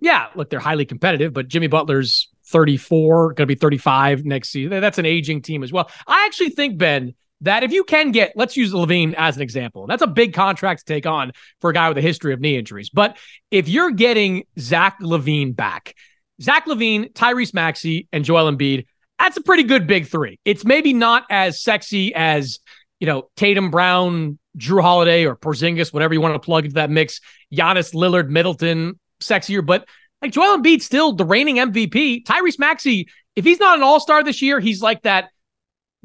yeah, 0.00 0.26
look, 0.34 0.50
they're 0.50 0.60
highly 0.60 0.84
competitive, 0.84 1.32
but 1.32 1.48
Jimmy 1.48 1.66
Butler's 1.66 2.28
34, 2.46 3.28
going 3.28 3.36
to 3.36 3.46
be 3.46 3.54
35 3.54 4.24
next 4.24 4.50
season. 4.50 4.80
That's 4.80 4.98
an 4.98 5.06
aging 5.06 5.42
team 5.42 5.62
as 5.62 5.72
well. 5.72 5.90
I 6.06 6.26
actually 6.26 6.50
think, 6.50 6.78
Ben, 6.78 7.14
that 7.40 7.62
if 7.62 7.72
you 7.72 7.84
can 7.84 8.10
get, 8.10 8.32
let's 8.36 8.56
use 8.56 8.72
LaVine 8.72 9.14
as 9.14 9.36
an 9.36 9.42
example. 9.42 9.86
That's 9.86 10.02
a 10.02 10.06
big 10.06 10.34
contract 10.34 10.80
to 10.80 10.92
take 10.92 11.06
on 11.06 11.32
for 11.60 11.70
a 11.70 11.74
guy 11.74 11.88
with 11.88 11.98
a 11.98 12.02
history 12.02 12.32
of 12.32 12.40
knee 12.40 12.56
injuries. 12.56 12.90
But 12.90 13.18
if 13.50 13.68
you're 13.68 13.90
getting 13.90 14.44
Zach 14.58 14.98
LaVine 15.00 15.54
back, 15.54 15.94
Zach 16.40 16.66
LaVine, 16.66 17.12
Tyrese 17.12 17.54
Maxey, 17.54 18.08
and 18.12 18.24
Joel 18.24 18.50
Embiid, 18.50 18.86
that's 19.18 19.36
a 19.36 19.42
pretty 19.42 19.62
good 19.62 19.86
big 19.86 20.06
three. 20.06 20.38
It's 20.44 20.64
maybe 20.64 20.92
not 20.92 21.24
as 21.30 21.62
sexy 21.62 22.14
as, 22.14 22.60
you 22.98 23.06
know, 23.06 23.28
Tatum 23.36 23.70
Brown, 23.70 24.38
Jrue 24.58 24.82
Holiday, 24.82 25.26
or 25.26 25.36
Porzingis, 25.36 25.92
whatever 25.92 26.14
you 26.14 26.20
want 26.20 26.34
to 26.34 26.40
plug 26.40 26.64
into 26.64 26.74
that 26.74 26.90
mix. 26.90 27.20
Giannis, 27.52 27.94
Lillard, 27.94 28.28
Middleton, 28.28 28.98
sexier, 29.28 29.64
but 29.64 29.86
like 30.22 30.32
Joel 30.32 30.58
Embiid, 30.58 30.80
still 30.82 31.12
the 31.12 31.24
reigning 31.24 31.56
MVP. 31.56 32.24
Tyrese 32.24 32.58
Maxey, 32.58 33.08
if 33.36 33.44
he's 33.44 33.60
not 33.60 33.76
an 33.76 33.82
All 33.82 34.00
Star 34.00 34.22
this 34.22 34.40
year, 34.42 34.60
he's 34.60 34.80
like 34.82 35.02
that 35.02 35.30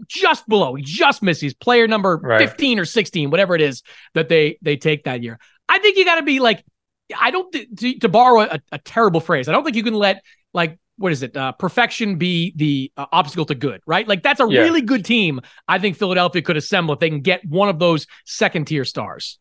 just 0.08 0.48
below. 0.48 0.76
He 0.76 0.84
just 0.84 1.22
misses 1.22 1.54
player 1.54 1.88
number 1.88 2.18
Right. 2.22 2.40
15 2.50 2.80
or 2.80 2.86
16, 2.86 3.30
whatever 3.32 3.56
it 3.56 3.62
is 3.62 3.84
that 4.14 4.30
they 4.30 4.58
they 4.62 4.78
take 4.78 5.04
that 5.06 5.24
year. 5.24 5.40
I 5.68 5.80
think 5.80 5.98
you 5.98 6.06
got 6.06 6.16
to 6.16 6.24
be 6.24 6.40
like, 6.40 6.64
I 7.18 7.32
don't 7.32 7.52
th- 7.52 7.68
to, 7.78 8.00
to 8.00 8.10
borrow 8.10 8.42
a, 8.42 8.60
a 8.72 8.78
terrible 8.80 9.20
phrase. 9.20 9.48
I 9.48 9.52
don't 9.52 9.64
think 9.64 9.76
you 9.76 9.84
can 9.84 9.94
let 9.94 10.24
like 10.54 10.80
what 10.98 11.14
is 11.14 11.24
it? 11.24 11.36
Uh, 11.38 11.54
perfection 11.54 12.18
be 12.18 12.52
the 12.58 12.92
uh, 12.98 13.06
obstacle 13.14 13.46
to 13.46 13.56
good, 13.56 13.82
right? 13.88 14.06
Like 14.06 14.22
that's 14.22 14.42
a 14.42 14.48
Yeah. 14.50 14.62
really 14.62 14.82
good 14.82 15.06
team. 15.06 15.40
I 15.66 15.80
think 15.80 15.96
Philadelphia 15.96 16.42
could 16.42 16.58
assemble 16.58 16.94
if 16.94 17.00
they 17.00 17.10
can 17.10 17.22
get 17.22 17.46
one 17.46 17.70
of 17.70 17.80
those 17.80 18.06
second 18.26 18.66
tier 18.66 18.84
stars. 18.84 19.40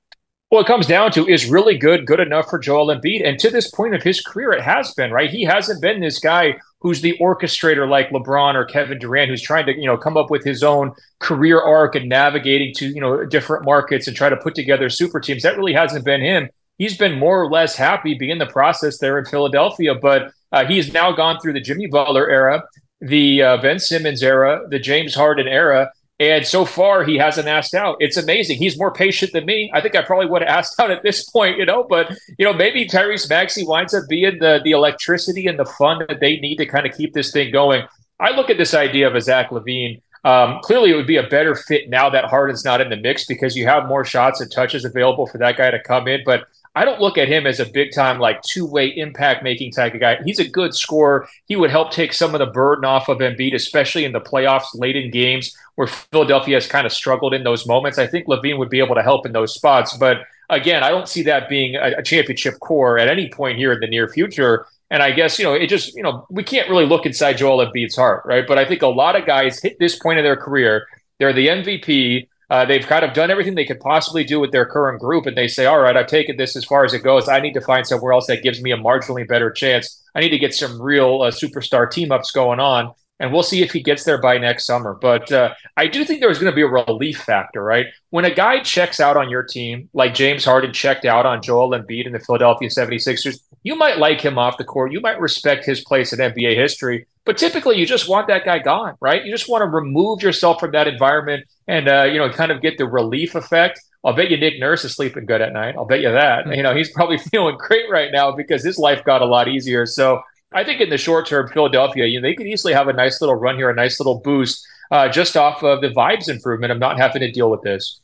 Well, 0.51 0.63
it 0.63 0.67
comes 0.67 0.87
down 0.87 1.13
to 1.13 1.27
is 1.27 1.45
really 1.47 1.77
good 1.77 2.07
good 2.07 2.21
enough 2.21 2.49
for 2.49 2.59
Joel 2.59 2.87
Embiid? 2.87 3.27
And 3.27 3.39
to 3.39 3.51
this 3.51 3.71
point 3.71 3.95
of 3.95 4.03
his 4.03 4.23
career, 4.23 4.53
it 4.53 4.63
has 4.63 4.95
been 4.95 5.11
right. 5.11 5.29
He 5.29 5.45
hasn't 5.45 5.83
been 5.83 6.01
this 6.01 6.19
guy 6.19 6.59
who's 6.81 7.03
the 7.03 7.19
orchestrator 7.19 7.89
like 7.89 8.09
LeBron 8.11 8.55
or 8.55 8.65
Kevin 8.65 8.99
Durant, 8.99 9.29
who's 9.29 9.43
trying 9.43 9.67
to 9.67 9.79
you 9.79 9.87
know 9.87 9.99
come 9.99 10.17
up 10.17 10.31
with 10.31 10.45
his 10.45 10.63
own 10.63 10.93
career 11.19 11.61
arc 11.61 11.97
and 11.97 12.09
navigating 12.09 12.73
to 12.77 12.87
you 12.87 13.01
know 13.01 13.27
different 13.27 13.67
markets 13.67 14.07
and 14.07 14.17
try 14.17 14.31
to 14.31 14.37
put 14.37 14.55
together 14.55 14.89
super 14.89 15.21
teams. 15.21 15.43
That 15.43 15.59
really 15.59 15.75
hasn't 15.75 16.07
been 16.07 16.23
him. 16.23 16.49
He's 16.79 16.97
been 16.97 17.19
more 17.19 17.43
or 17.43 17.51
less 17.51 17.77
happy 17.77 18.15
being 18.15 18.39
the 18.39 18.47
process 18.47 18.99
there 18.99 19.19
in 19.19 19.27
Philadelphia, 19.27 19.97
but 19.97 20.33
uh, 20.53 20.65
he's 20.65 20.93
now 20.95 21.13
gone 21.13 21.41
through 21.41 21.55
the 21.55 21.61
Jimmy 21.61 21.89
Butler 21.89 22.31
era, 22.31 22.63
the 23.01 23.43
uh, 23.43 23.57
Ben 23.59 23.79
Simmons 23.79 24.23
era, 24.23 24.63
the 24.71 24.79
James 24.79 25.15
Harden 25.15 25.49
era. 25.49 25.93
And 26.21 26.45
so 26.45 26.65
far, 26.65 27.05
he 27.05 27.17
hasn't 27.17 27.47
asked 27.47 27.75
out. 27.75 27.97
It's 28.01 28.17
amazing. 28.17 28.59
He's 28.59 28.77
more 28.77 28.93
patient 28.93 29.33
than 29.33 29.47
me. 29.47 29.71
I 29.73 29.81
think 29.81 29.95
I 29.95 30.03
probably 30.03 30.27
would 30.27 30.43
have 30.43 30.51
asked 30.51 30.79
out 30.81 30.91
at 30.91 31.03
this 31.03 31.29
point, 31.29 31.59
you 31.59 31.67
know. 31.67 31.87
But 31.89 32.11
you 32.39 32.45
know, 32.45 32.53
maybe 32.53 32.87
Tyrese 32.87 33.29
Maxey 33.29 33.65
winds 33.65 33.95
up 33.95 34.05
being 34.09 34.39
the 34.39 34.61
the 34.63 34.73
electricity 34.73 35.47
and 35.47 35.59
the 35.59 35.65
fun 35.65 36.05
that 36.09 36.21
they 36.21 36.39
need 36.39 36.57
to 36.57 36.67
kind 36.67 36.87
of 36.87 36.97
keep 36.97 37.15
this 37.15 37.33
thing 37.33 37.53
going. 37.53 37.83
I 38.21 38.31
look 38.31 38.51
at 38.51 38.59
this 38.59 38.75
idea 38.75 39.07
of 39.07 39.15
a 39.15 39.21
Zach 39.21 39.51
LaVine. 39.51 40.03
Um, 40.25 40.59
clearly, 40.63 40.91
it 40.91 40.97
would 40.97 41.07
be 41.07 41.17
a 41.17 41.23
better 41.23 41.55
fit 41.55 41.89
now 41.89 42.11
that 42.11 42.25
Harden's 42.25 42.65
not 42.65 42.81
in 42.81 42.91
the 42.91 42.97
mix 42.97 43.25
because 43.25 43.57
you 43.57 43.67
have 43.67 43.87
more 43.87 44.05
shots 44.05 44.41
and 44.41 44.51
touches 44.51 44.85
available 44.85 45.27
for 45.27 45.39
that 45.39 45.57
guy 45.57 45.71
to 45.71 45.81
come 45.81 46.09
in. 46.09 46.23
But 46.25 46.49
I 46.79 46.85
don't 46.85 47.01
look 47.01 47.19
at 47.19 47.27
him 47.27 47.45
as 47.45 47.59
a 47.59 47.67
big 47.67 47.93
time, 47.93 48.21
like 48.21 48.41
two 48.43 48.65
way 48.65 48.87
impact 48.87 49.43
making 49.43 49.73
type 49.73 49.95
of 49.95 50.01
guy. 50.01 50.19
He's 50.25 50.39
a 50.39 50.49
good 50.49 50.75
scorer. 50.75 51.29
He 51.47 51.57
would 51.57 51.71
help 51.71 51.91
take 51.91 52.13
some 52.13 52.37
of 52.37 52.39
the 52.39 52.47
burden 52.47 52.85
off 52.85 53.09
of 53.09 53.19
Embiid, 53.19 53.53
especially 53.53 54.05
in 54.05 54.13
the 54.13 54.21
playoffs 54.21 54.67
late 54.75 54.95
in 54.95 55.11
games 55.11 55.57
where 55.75 55.89
Philadelphia 55.89 56.55
has 56.55 56.69
kind 56.69 56.87
of 56.87 56.93
struggled 56.93 57.35
in 57.35 57.43
those 57.43 57.67
moments. 57.67 57.99
I 57.99 58.07
think 58.07 58.29
LaVine 58.29 58.59
would 58.59 58.71
be 58.71 58.79
able 58.79 58.95
to 58.95 59.03
help 59.03 59.27
in 59.27 59.33
those 59.33 59.55
spots. 59.55 59.97
But 59.97 60.19
again, 60.51 60.85
I 60.85 60.91
don't 60.91 61.09
see 61.09 61.23
that 61.23 61.49
being 61.49 61.75
a, 61.75 61.99
a 61.99 62.03
championship 62.03 62.61
core 62.61 62.97
at 62.97 63.09
any 63.09 63.29
point 63.29 63.59
here 63.59 63.73
in 63.73 63.81
the 63.81 63.89
near 63.89 64.07
future. 64.07 64.65
And 64.89 65.03
I 65.03 65.11
guess, 65.11 65.37
you 65.37 65.45
know, 65.45 65.55
it 65.55 65.67
just, 65.67 65.97
you 65.97 66.05
know, 66.05 66.27
we 66.31 66.45
can't 66.45 66.71
really 66.71 66.87
look 66.87 67.07
inside 67.07 67.39
Joel 67.39 67.67
Embiid's 67.67 67.97
heart, 67.97 68.23
right? 68.25 68.47
But 68.47 68.59
I 68.59 68.65
think 68.65 68.83
a 68.83 68.87
lot 68.87 69.17
of 69.17 69.27
guys 69.27 69.61
hit 69.61 69.81
this 69.81 69.99
point 69.99 70.21
of 70.21 70.23
their 70.23 70.37
career. 70.37 70.87
They're 71.19 71.33
the 71.33 71.49
MVP. 71.49 72.29
Uh, 72.51 72.65
they've 72.65 72.87
kind 72.87 73.05
of 73.05 73.13
done 73.13 73.31
everything 73.31 73.55
they 73.55 73.67
could 73.67 73.81
possibly 73.81 74.25
do 74.25 74.41
with 74.41 74.53
their 74.53 74.65
current 74.65 75.01
group, 75.01 75.27
and 75.27 75.37
they 75.37 75.49
say, 75.49 75.67
"All 75.67 75.81
right, 75.81 75.97
I've 75.97 76.07
taken 76.07 76.37
this 76.37 76.57
as 76.57 76.65
far 76.65 76.85
as 76.85 76.95
it 76.95 77.03
goes. 77.03 77.29
I 77.29 77.41
need 77.41 77.53
to 77.55 77.61
find 77.61 77.87
somewhere 77.87 78.13
else 78.13 78.27
that 78.27 78.43
gives 78.43 78.63
me 78.63 78.73
a 78.73 78.77
marginally 78.77 79.27
better 79.29 79.51
chance. 79.51 80.03
I 80.15 80.21
need 80.21 80.31
to 80.31 80.39
get 80.39 80.55
some 80.55 80.81
real 80.81 81.23
uh, 81.23 81.31
superstar 81.31 81.91
team 81.91 82.11
ups 82.13 82.31
going 82.31 82.61
on." 82.61 82.93
And 83.21 83.33
we'll 83.33 83.43
see 83.43 83.63
if 83.63 83.73
he 83.73 83.83
gets 83.83 84.05
there 84.05 84.21
by 84.21 84.39
next 84.39 84.65
summer. 84.65 84.97
But 85.01 85.31
uh, 85.33 85.53
I 85.77 85.89
do 85.89 86.05
think 86.05 86.21
there's 86.21 86.39
going 86.39 86.53
to 86.53 86.55
be 86.55 86.63
a 86.63 86.69
relief 86.69 87.21
factor, 87.21 87.63
right? 87.63 87.87
When 88.11 88.25
a 88.25 88.33
guy 88.33 88.61
checks 88.61 89.01
out 89.01 89.17
on 89.17 89.29
your 89.29 89.43
team, 89.43 89.89
like 89.93 90.15
James 90.15 90.45
Harden 90.45 90.73
checked 90.73 91.05
out 91.05 91.27
on 91.27 91.43
Joel 91.43 91.71
Embiid 91.71 92.07
in 92.07 92.13
the 92.13 92.21
Philadelphia 92.21 92.69
76ers, 92.69 93.41
you 93.63 93.75
might 93.77 93.99
like 93.99 94.21
him 94.21 94.39
off 94.39 94.59
the 94.59 94.65
court. 94.65 94.93
You 94.93 95.01
might 95.01 95.21
respect 95.21 95.65
his 95.65 95.83
place 95.83 96.13
in 96.13 96.19
NBA 96.19 96.57
history. 96.57 97.07
But 97.25 97.37
typically, 97.37 97.77
you 97.77 97.85
just 97.85 98.09
want 98.09 98.27
that 98.29 98.45
guy 98.45 98.59
gone, 98.59 98.95
right? 99.01 99.25
You 99.25 99.31
just 99.31 99.51
want 99.51 99.63
to 99.63 99.67
remove 99.67 100.23
yourself 100.23 100.61
from 100.61 100.73
that 100.73 100.89
environment 100.89 101.45
and, 101.67 101.87
uh, 101.89 102.05
you 102.05 102.19
know, 102.19 102.31
kind 102.31 102.51
of 102.51 102.63
get 102.63 102.79
the 102.79 102.87
relief 102.87 103.35
effect. 103.35 103.81
I'll 104.05 104.15
bet 104.15 104.31
you 104.31 104.39
Nick 104.39 104.59
Nurse 104.59 104.85
is 104.85 104.95
sleeping 104.95 105.27
good 105.27 105.43
at 105.43 105.53
night. 105.53 105.75
I'll 105.77 105.85
bet 105.85 106.01
you 106.01 106.11
that. 106.11 106.47
You 106.55 106.63
know, 106.63 106.75
he's 106.75 106.91
probably 106.91 107.19
feeling 107.31 107.59
great 107.59 107.91
right 107.91 108.11
now 108.13 108.33
because 108.33 108.65
his 108.65 108.79
life 108.79 109.05
got 109.05 109.21
a 109.21 109.27
lot 109.27 109.49
easier. 109.49 109.85
So 109.85 110.23
I 110.53 110.65
think 110.65 110.81
in 110.81 110.89
the 110.89 110.97
short 110.97 111.27
term, 111.27 111.49
Philadelphia, 111.49 112.07
you 112.07 112.21
know, 112.21 112.27
they 112.27 112.35
could 112.35 112.47
easily 112.47 112.73
have 112.73 112.89
a 112.89 112.93
nice 112.95 113.21
little 113.21 113.37
run 113.37 113.57
here, 113.57 113.69
a 113.69 113.75
nice 113.75 114.01
little 114.01 114.21
boost 114.21 114.67
uh, 114.91 115.09
just 115.09 115.37
off 115.37 115.63
of 115.63 115.81
the 115.81 115.89
vibes 115.89 116.29
improvement 116.29 116.73
of 116.73 116.79
not 116.79 116.99
having 116.99 117.21
to 117.21 117.31
deal 117.31 117.51
with 117.51 117.63
this. 117.63 118.01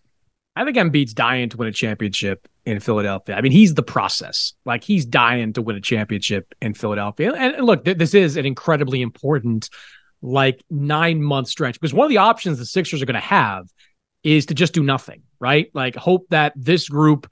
I 0.57 0.65
think 0.65 0.77
Embiid's 0.77 1.15
dying 1.15 1.49
to 1.49 1.57
win 1.57 1.69
a 1.69 1.73
championship 1.73 2.47
in 2.67 2.81
Philadelphia. 2.81 3.35
I 3.35 3.41
mean, 3.41 3.53
he's 3.53 3.75
the 3.75 3.83
process. 3.83 4.55
Like 4.65 4.85
he's 4.85 5.05
dying 5.05 5.53
to 5.55 5.63
win 5.63 5.77
a 5.77 5.81
championship 5.81 6.55
in 6.61 6.75
Philadelphia. 6.75 7.33
And, 7.33 7.65
look, 7.65 7.85
th- 7.85 7.99
this 7.99 8.15
is 8.15 8.37
an 8.37 8.47
incredibly 8.47 9.03
important, 9.03 9.69
like 10.23 10.63
nine 10.71 11.23
month 11.23 11.49
stretch 11.49 11.79
because 11.79 11.93
one 11.93 12.07
of 12.07 12.11
the 12.11 12.19
options 12.19 12.59
the 12.59 12.67
Sixers 12.67 13.03
are 13.03 13.07
going 13.07 13.15
to 13.15 13.21
have 13.21 13.69
is 14.23 14.47
to 14.47 14.55
just 14.55 14.73
do 14.73 14.83
nothing, 14.83 15.23
right? 15.39 15.71
Like 15.75 15.95
hope 15.95 16.27
that 16.31 16.55
this 16.57 16.89
group 16.89 17.31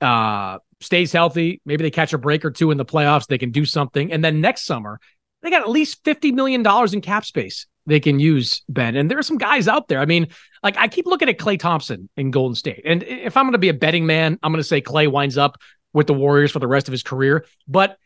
uh, 0.00 0.58
stays 0.80 1.12
healthy. 1.12 1.60
Maybe 1.64 1.84
they 1.84 1.90
catch 1.90 2.12
a 2.12 2.18
break 2.18 2.44
or 2.44 2.50
two 2.50 2.72
in 2.72 2.78
the 2.78 2.84
playoffs. 2.84 3.28
They 3.28 3.38
can 3.38 3.52
do 3.52 3.64
something, 3.64 4.12
and 4.12 4.24
then 4.24 4.40
next 4.40 4.62
summer 4.64 4.98
they 5.42 5.50
got 5.50 5.62
at 5.62 5.70
least 5.70 6.02
fifty 6.04 6.32
million 6.32 6.62
dollars 6.64 6.94
in 6.94 7.00
cap 7.00 7.24
space 7.24 7.66
they 7.86 8.00
can 8.00 8.18
use. 8.18 8.62
Ben, 8.68 8.96
and 8.96 9.10
there 9.10 9.18
are 9.18 9.22
some 9.22 9.38
guys 9.38 9.68
out 9.68 9.88
there. 9.88 10.00
I 10.00 10.06
mean, 10.06 10.28
like 10.62 10.76
I 10.76 10.88
keep 10.88 11.06
looking 11.06 11.28
at 11.28 11.38
Klay 11.38 11.58
Thompson 11.58 12.08
in 12.16 12.30
Golden 12.30 12.54
State, 12.54 12.82
and 12.84 13.02
if 13.02 13.36
I'm 13.36 13.44
going 13.44 13.52
to 13.52 13.58
be 13.58 13.68
a 13.68 13.74
betting 13.74 14.06
man, 14.06 14.38
I'm 14.42 14.52
going 14.52 14.60
to 14.60 14.68
say 14.68 14.80
Klay 14.80 15.10
winds 15.10 15.36
up 15.36 15.58
with 15.92 16.06
the 16.06 16.14
Warriors 16.14 16.50
for 16.50 16.58
the 16.58 16.66
rest 16.66 16.88
of 16.88 16.92
his 16.92 17.02
career. 17.02 17.44
But 17.68 17.96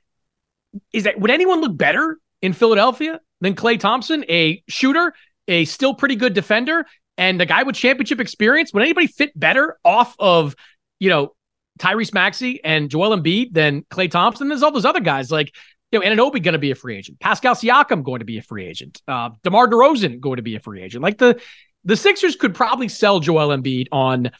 is 0.92 1.04
that 1.04 1.18
would 1.20 1.30
anyone 1.30 1.60
look 1.60 1.76
better 1.76 2.18
in 2.42 2.52
Philadelphia 2.52 3.20
than 3.40 3.54
Klay 3.54 3.78
Thompson, 3.78 4.24
a 4.28 4.62
shooter, 4.68 5.12
a 5.48 5.64
still 5.64 5.94
pretty 5.94 6.16
good 6.16 6.34
defender, 6.34 6.86
and 7.16 7.40
a 7.40 7.46
guy 7.46 7.62
with 7.62 7.76
championship 7.76 8.20
experience? 8.20 8.72
Would 8.72 8.82
anybody 8.82 9.06
fit 9.06 9.38
better 9.38 9.78
off 9.84 10.16
of 10.18 10.54
you 10.98 11.08
know 11.08 11.34
Tyrese 11.78 12.14
Maxey 12.14 12.62
and 12.64 12.90
Joel 12.90 13.16
Embiid 13.16 13.52
than 13.52 13.82
Klay 13.82 14.10
Thompson? 14.10 14.48
There's 14.48 14.62
all 14.62 14.72
those 14.72 14.84
other 14.84 15.00
guys 15.00 15.30
like 15.30 15.54
you 16.02 16.10
know, 16.10 16.24
Anunoby 16.24 16.42
going 16.42 16.52
to 16.52 16.58
be 16.58 16.70
a 16.70 16.74
free 16.74 16.96
agent. 16.96 17.20
Pascal 17.20 17.54
Siakam 17.54 18.02
going 18.02 18.20
to 18.20 18.24
be 18.24 18.38
a 18.38 18.42
free 18.42 18.66
agent. 18.66 19.00
Uh, 19.06 19.30
DeMar 19.42 19.68
DeRozan 19.68 20.20
going 20.20 20.36
to 20.36 20.42
be 20.42 20.56
a 20.56 20.60
free 20.60 20.82
agent. 20.82 21.02
Like 21.02 21.18
the 21.18 21.40
the 21.84 21.96
Sixers 21.96 22.36
could 22.36 22.54
probably 22.54 22.88
sell 22.88 23.20
Joel 23.20 23.56
Embiid 23.56 23.86
on 23.92 24.30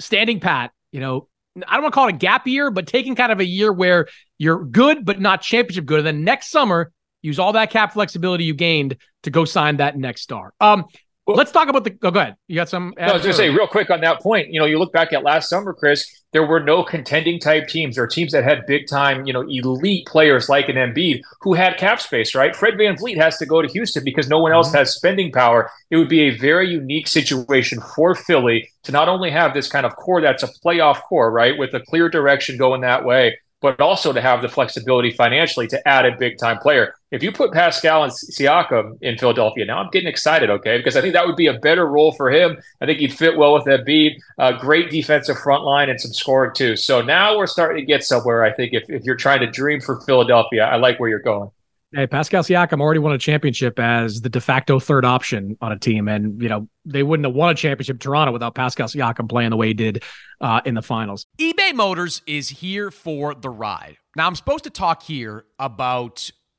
standing 0.00 0.40
pat. 0.40 0.72
You 0.90 1.00
know, 1.00 1.28
I 1.66 1.74
don't 1.74 1.82
want 1.82 1.92
to 1.92 1.94
call 1.94 2.08
it 2.08 2.14
a 2.14 2.18
gap 2.18 2.46
year, 2.46 2.70
but 2.70 2.86
taking 2.86 3.14
kind 3.14 3.32
of 3.32 3.40
a 3.40 3.44
year 3.44 3.72
where 3.72 4.08
you're 4.38 4.64
good 4.64 5.04
but 5.04 5.20
not 5.20 5.42
championship 5.42 5.86
good, 5.86 5.98
and 5.98 6.06
then 6.06 6.24
next 6.24 6.50
summer 6.50 6.92
use 7.22 7.38
all 7.38 7.52
that 7.52 7.70
cap 7.70 7.94
flexibility 7.94 8.44
you 8.44 8.54
gained 8.54 8.96
to 9.22 9.30
go 9.30 9.44
sign 9.44 9.78
that 9.78 9.96
next 9.96 10.22
star. 10.22 10.52
Um, 10.60 10.84
Well- 11.26 11.36
let's 11.36 11.52
talk 11.52 11.68
about 11.68 11.84
the. 11.84 11.96
Oh, 12.02 12.10
go 12.10 12.20
ahead. 12.20 12.36
You 12.48 12.56
got 12.56 12.68
some? 12.68 12.92
No, 12.98 13.04
I 13.04 13.12
was 13.14 13.22
going 13.22 13.32
to 13.32 13.36
say 13.36 13.50
real 13.50 13.66
quick 13.66 13.90
on 13.90 14.00
that 14.02 14.20
point. 14.20 14.48
You 14.52 14.60
know, 14.60 14.66
you 14.66 14.78
look 14.78 14.92
back 14.92 15.12
at 15.12 15.22
last 15.22 15.48
summer, 15.48 15.72
Chris. 15.72 16.06
There 16.32 16.44
were 16.46 16.58
no 16.60 16.82
contending 16.82 17.38
type 17.38 17.68
teams 17.68 17.96
or 17.96 18.08
teams 18.08 18.32
that 18.32 18.42
had 18.42 18.66
big 18.66 18.88
time, 18.88 19.24
you 19.24 19.32
know, 19.32 19.42
elite 19.42 20.06
players 20.06 20.48
like 20.48 20.68
an 20.68 20.74
Embiid 20.74 21.20
who 21.42 21.54
had 21.54 21.78
cap 21.78 22.00
space. 22.00 22.34
Right? 22.34 22.54
Fred 22.54 22.74
VanVleet 22.74 23.16
has 23.16 23.38
to 23.38 23.46
go 23.46 23.62
to 23.62 23.68
Houston 23.68 24.02
because 24.04 24.28
no 24.28 24.38
one 24.40 24.52
else 24.52 24.68
Mm-hmm. 24.68 24.78
has 24.78 24.94
spending 24.94 25.30
power. 25.32 25.70
It 25.90 25.96
would 25.96 26.08
be 26.08 26.22
a 26.22 26.36
very 26.36 26.68
unique 26.68 27.06
situation 27.08 27.80
for 27.94 28.14
Philly 28.14 28.68
to 28.82 28.92
not 28.92 29.08
only 29.08 29.30
have 29.30 29.54
this 29.54 29.68
kind 29.68 29.86
of 29.86 29.94
core 29.96 30.20
that's 30.20 30.42
a 30.42 30.48
playoff 30.64 31.00
core, 31.02 31.30
right, 31.30 31.56
with 31.56 31.72
a 31.72 31.80
clear 31.80 32.08
direction 32.08 32.58
going 32.58 32.80
that 32.82 33.04
way, 33.04 33.38
but 33.62 33.80
also 33.80 34.12
to 34.12 34.20
have 34.20 34.42
the 34.42 34.48
flexibility 34.48 35.10
financially 35.10 35.66
to 35.68 35.88
add 35.88 36.04
a 36.04 36.16
big 36.18 36.36
time 36.38 36.58
player. 36.58 36.94
If 37.14 37.22
you 37.22 37.30
put 37.30 37.52
Pascal 37.52 38.02
and 38.02 38.12
Siakam 38.12 38.98
in 39.00 39.16
Philadelphia, 39.16 39.64
now 39.64 39.78
I'm 39.78 39.88
getting 39.90 40.08
excited, 40.08 40.50
okay? 40.50 40.78
Because 40.78 40.96
I 40.96 41.00
think 41.00 41.14
that 41.14 41.24
would 41.24 41.36
be 41.36 41.46
a 41.46 41.56
better 41.60 41.86
role 41.86 42.10
for 42.10 42.28
him. 42.28 42.58
I 42.80 42.86
think 42.86 42.98
he'd 42.98 43.14
fit 43.14 43.36
well 43.36 43.54
with 43.54 43.66
Embiid, 43.66 44.16
a 44.38 44.54
great 44.54 44.90
defensive 44.90 45.38
front 45.38 45.62
line, 45.62 45.88
and 45.88 46.00
some 46.00 46.12
scoring 46.12 46.50
too. 46.56 46.74
So 46.74 47.02
now 47.02 47.38
we're 47.38 47.46
starting 47.46 47.80
to 47.80 47.86
get 47.86 48.02
somewhere, 48.02 48.42
I 48.42 48.52
think, 48.52 48.72
if, 48.72 48.90
if 48.90 49.04
you're 49.04 49.14
trying 49.14 49.38
to 49.40 49.46
dream 49.46 49.80
for 49.80 50.00
Philadelphia. 50.00 50.64
I 50.64 50.74
like 50.74 50.98
where 50.98 51.08
you're 51.08 51.20
going. 51.20 51.50
Hey, 51.92 52.08
Pascal 52.08 52.42
Siakam 52.42 52.80
already 52.80 52.98
won 52.98 53.12
a 53.12 53.18
championship 53.18 53.78
as 53.78 54.20
the 54.20 54.28
de 54.28 54.40
facto 54.40 54.80
third 54.80 55.04
option 55.04 55.56
on 55.60 55.70
a 55.70 55.78
team, 55.78 56.08
and 56.08 56.42
you 56.42 56.48
know 56.48 56.68
they 56.84 57.04
wouldn't 57.04 57.26
have 57.26 57.36
won 57.36 57.50
a 57.50 57.54
championship 57.54 57.94
in 57.94 58.00
Toronto 58.00 58.32
without 58.32 58.56
Pascal 58.56 58.88
Siakam 58.88 59.28
playing 59.28 59.50
the 59.50 59.56
way 59.56 59.68
he 59.68 59.74
did 59.74 60.02
uh, 60.40 60.60
in 60.64 60.74
the 60.74 60.82
finals. 60.82 61.26
eBay 61.38 61.72
Motors 61.72 62.22
is 62.26 62.48
here 62.48 62.90
for 62.90 63.36
the 63.36 63.50
ride. 63.50 63.98
Now 64.16 64.26
I'm 64.26 64.34
supposed 64.34 64.64
to 64.64 64.70
talk 64.70 65.04
here 65.04 65.44
about 65.60 66.32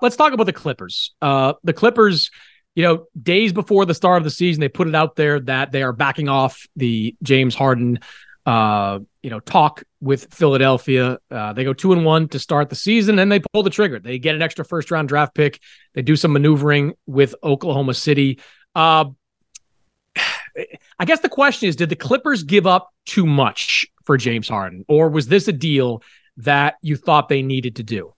Let's 0.00 0.16
talk 0.16 0.32
about 0.32 0.44
the 0.44 0.52
Clippers. 0.52 1.14
Uh, 1.20 1.54
the 1.64 1.72
Clippers, 1.72 2.30
you 2.74 2.84
know, 2.84 3.06
days 3.20 3.52
before 3.52 3.84
the 3.84 3.94
start 3.94 4.18
of 4.18 4.24
the 4.24 4.30
season, 4.30 4.60
they 4.60 4.68
put 4.68 4.86
it 4.86 4.94
out 4.94 5.16
there 5.16 5.40
that 5.40 5.72
they 5.72 5.82
are 5.82 5.92
backing 5.92 6.28
off 6.28 6.66
the 6.76 7.16
James 7.22 7.54
Harden, 7.54 7.98
uh, 8.46 9.00
you 9.22 9.30
know, 9.30 9.40
talk 9.40 9.82
with 10.00 10.32
Philadelphia. 10.32 11.18
Uh, 11.30 11.52
they 11.52 11.64
go 11.64 11.72
two 11.72 11.92
and 11.92 12.04
one 12.04 12.28
to 12.28 12.38
start 12.38 12.70
the 12.70 12.76
season, 12.76 13.18
and 13.18 13.30
they 13.30 13.40
pull 13.52 13.64
the 13.64 13.70
trigger. 13.70 13.98
They 13.98 14.20
get 14.20 14.36
an 14.36 14.42
extra 14.42 14.64
first 14.64 14.90
round 14.90 15.08
draft 15.08 15.34
pick. 15.34 15.60
They 15.94 16.02
do 16.02 16.14
some 16.14 16.32
maneuvering 16.32 16.94
with 17.06 17.34
Oklahoma 17.42 17.94
City. 17.94 18.38
Uh, 18.76 19.06
I 21.00 21.04
guess 21.04 21.20
the 21.20 21.28
question 21.28 21.68
is, 21.68 21.76
did 21.76 21.88
the 21.88 21.96
Clippers 21.96 22.44
give 22.44 22.66
up 22.66 22.90
too 23.04 23.26
much 23.26 23.86
for 24.04 24.16
James 24.16 24.48
Harden, 24.48 24.84
or 24.88 25.08
was 25.08 25.26
this 25.26 25.48
a 25.48 25.52
deal 25.52 26.02
that 26.38 26.76
you 26.82 26.94
thought 26.96 27.28
they 27.28 27.42
needed 27.42 27.76
to 27.76 27.82
do? 27.82 28.14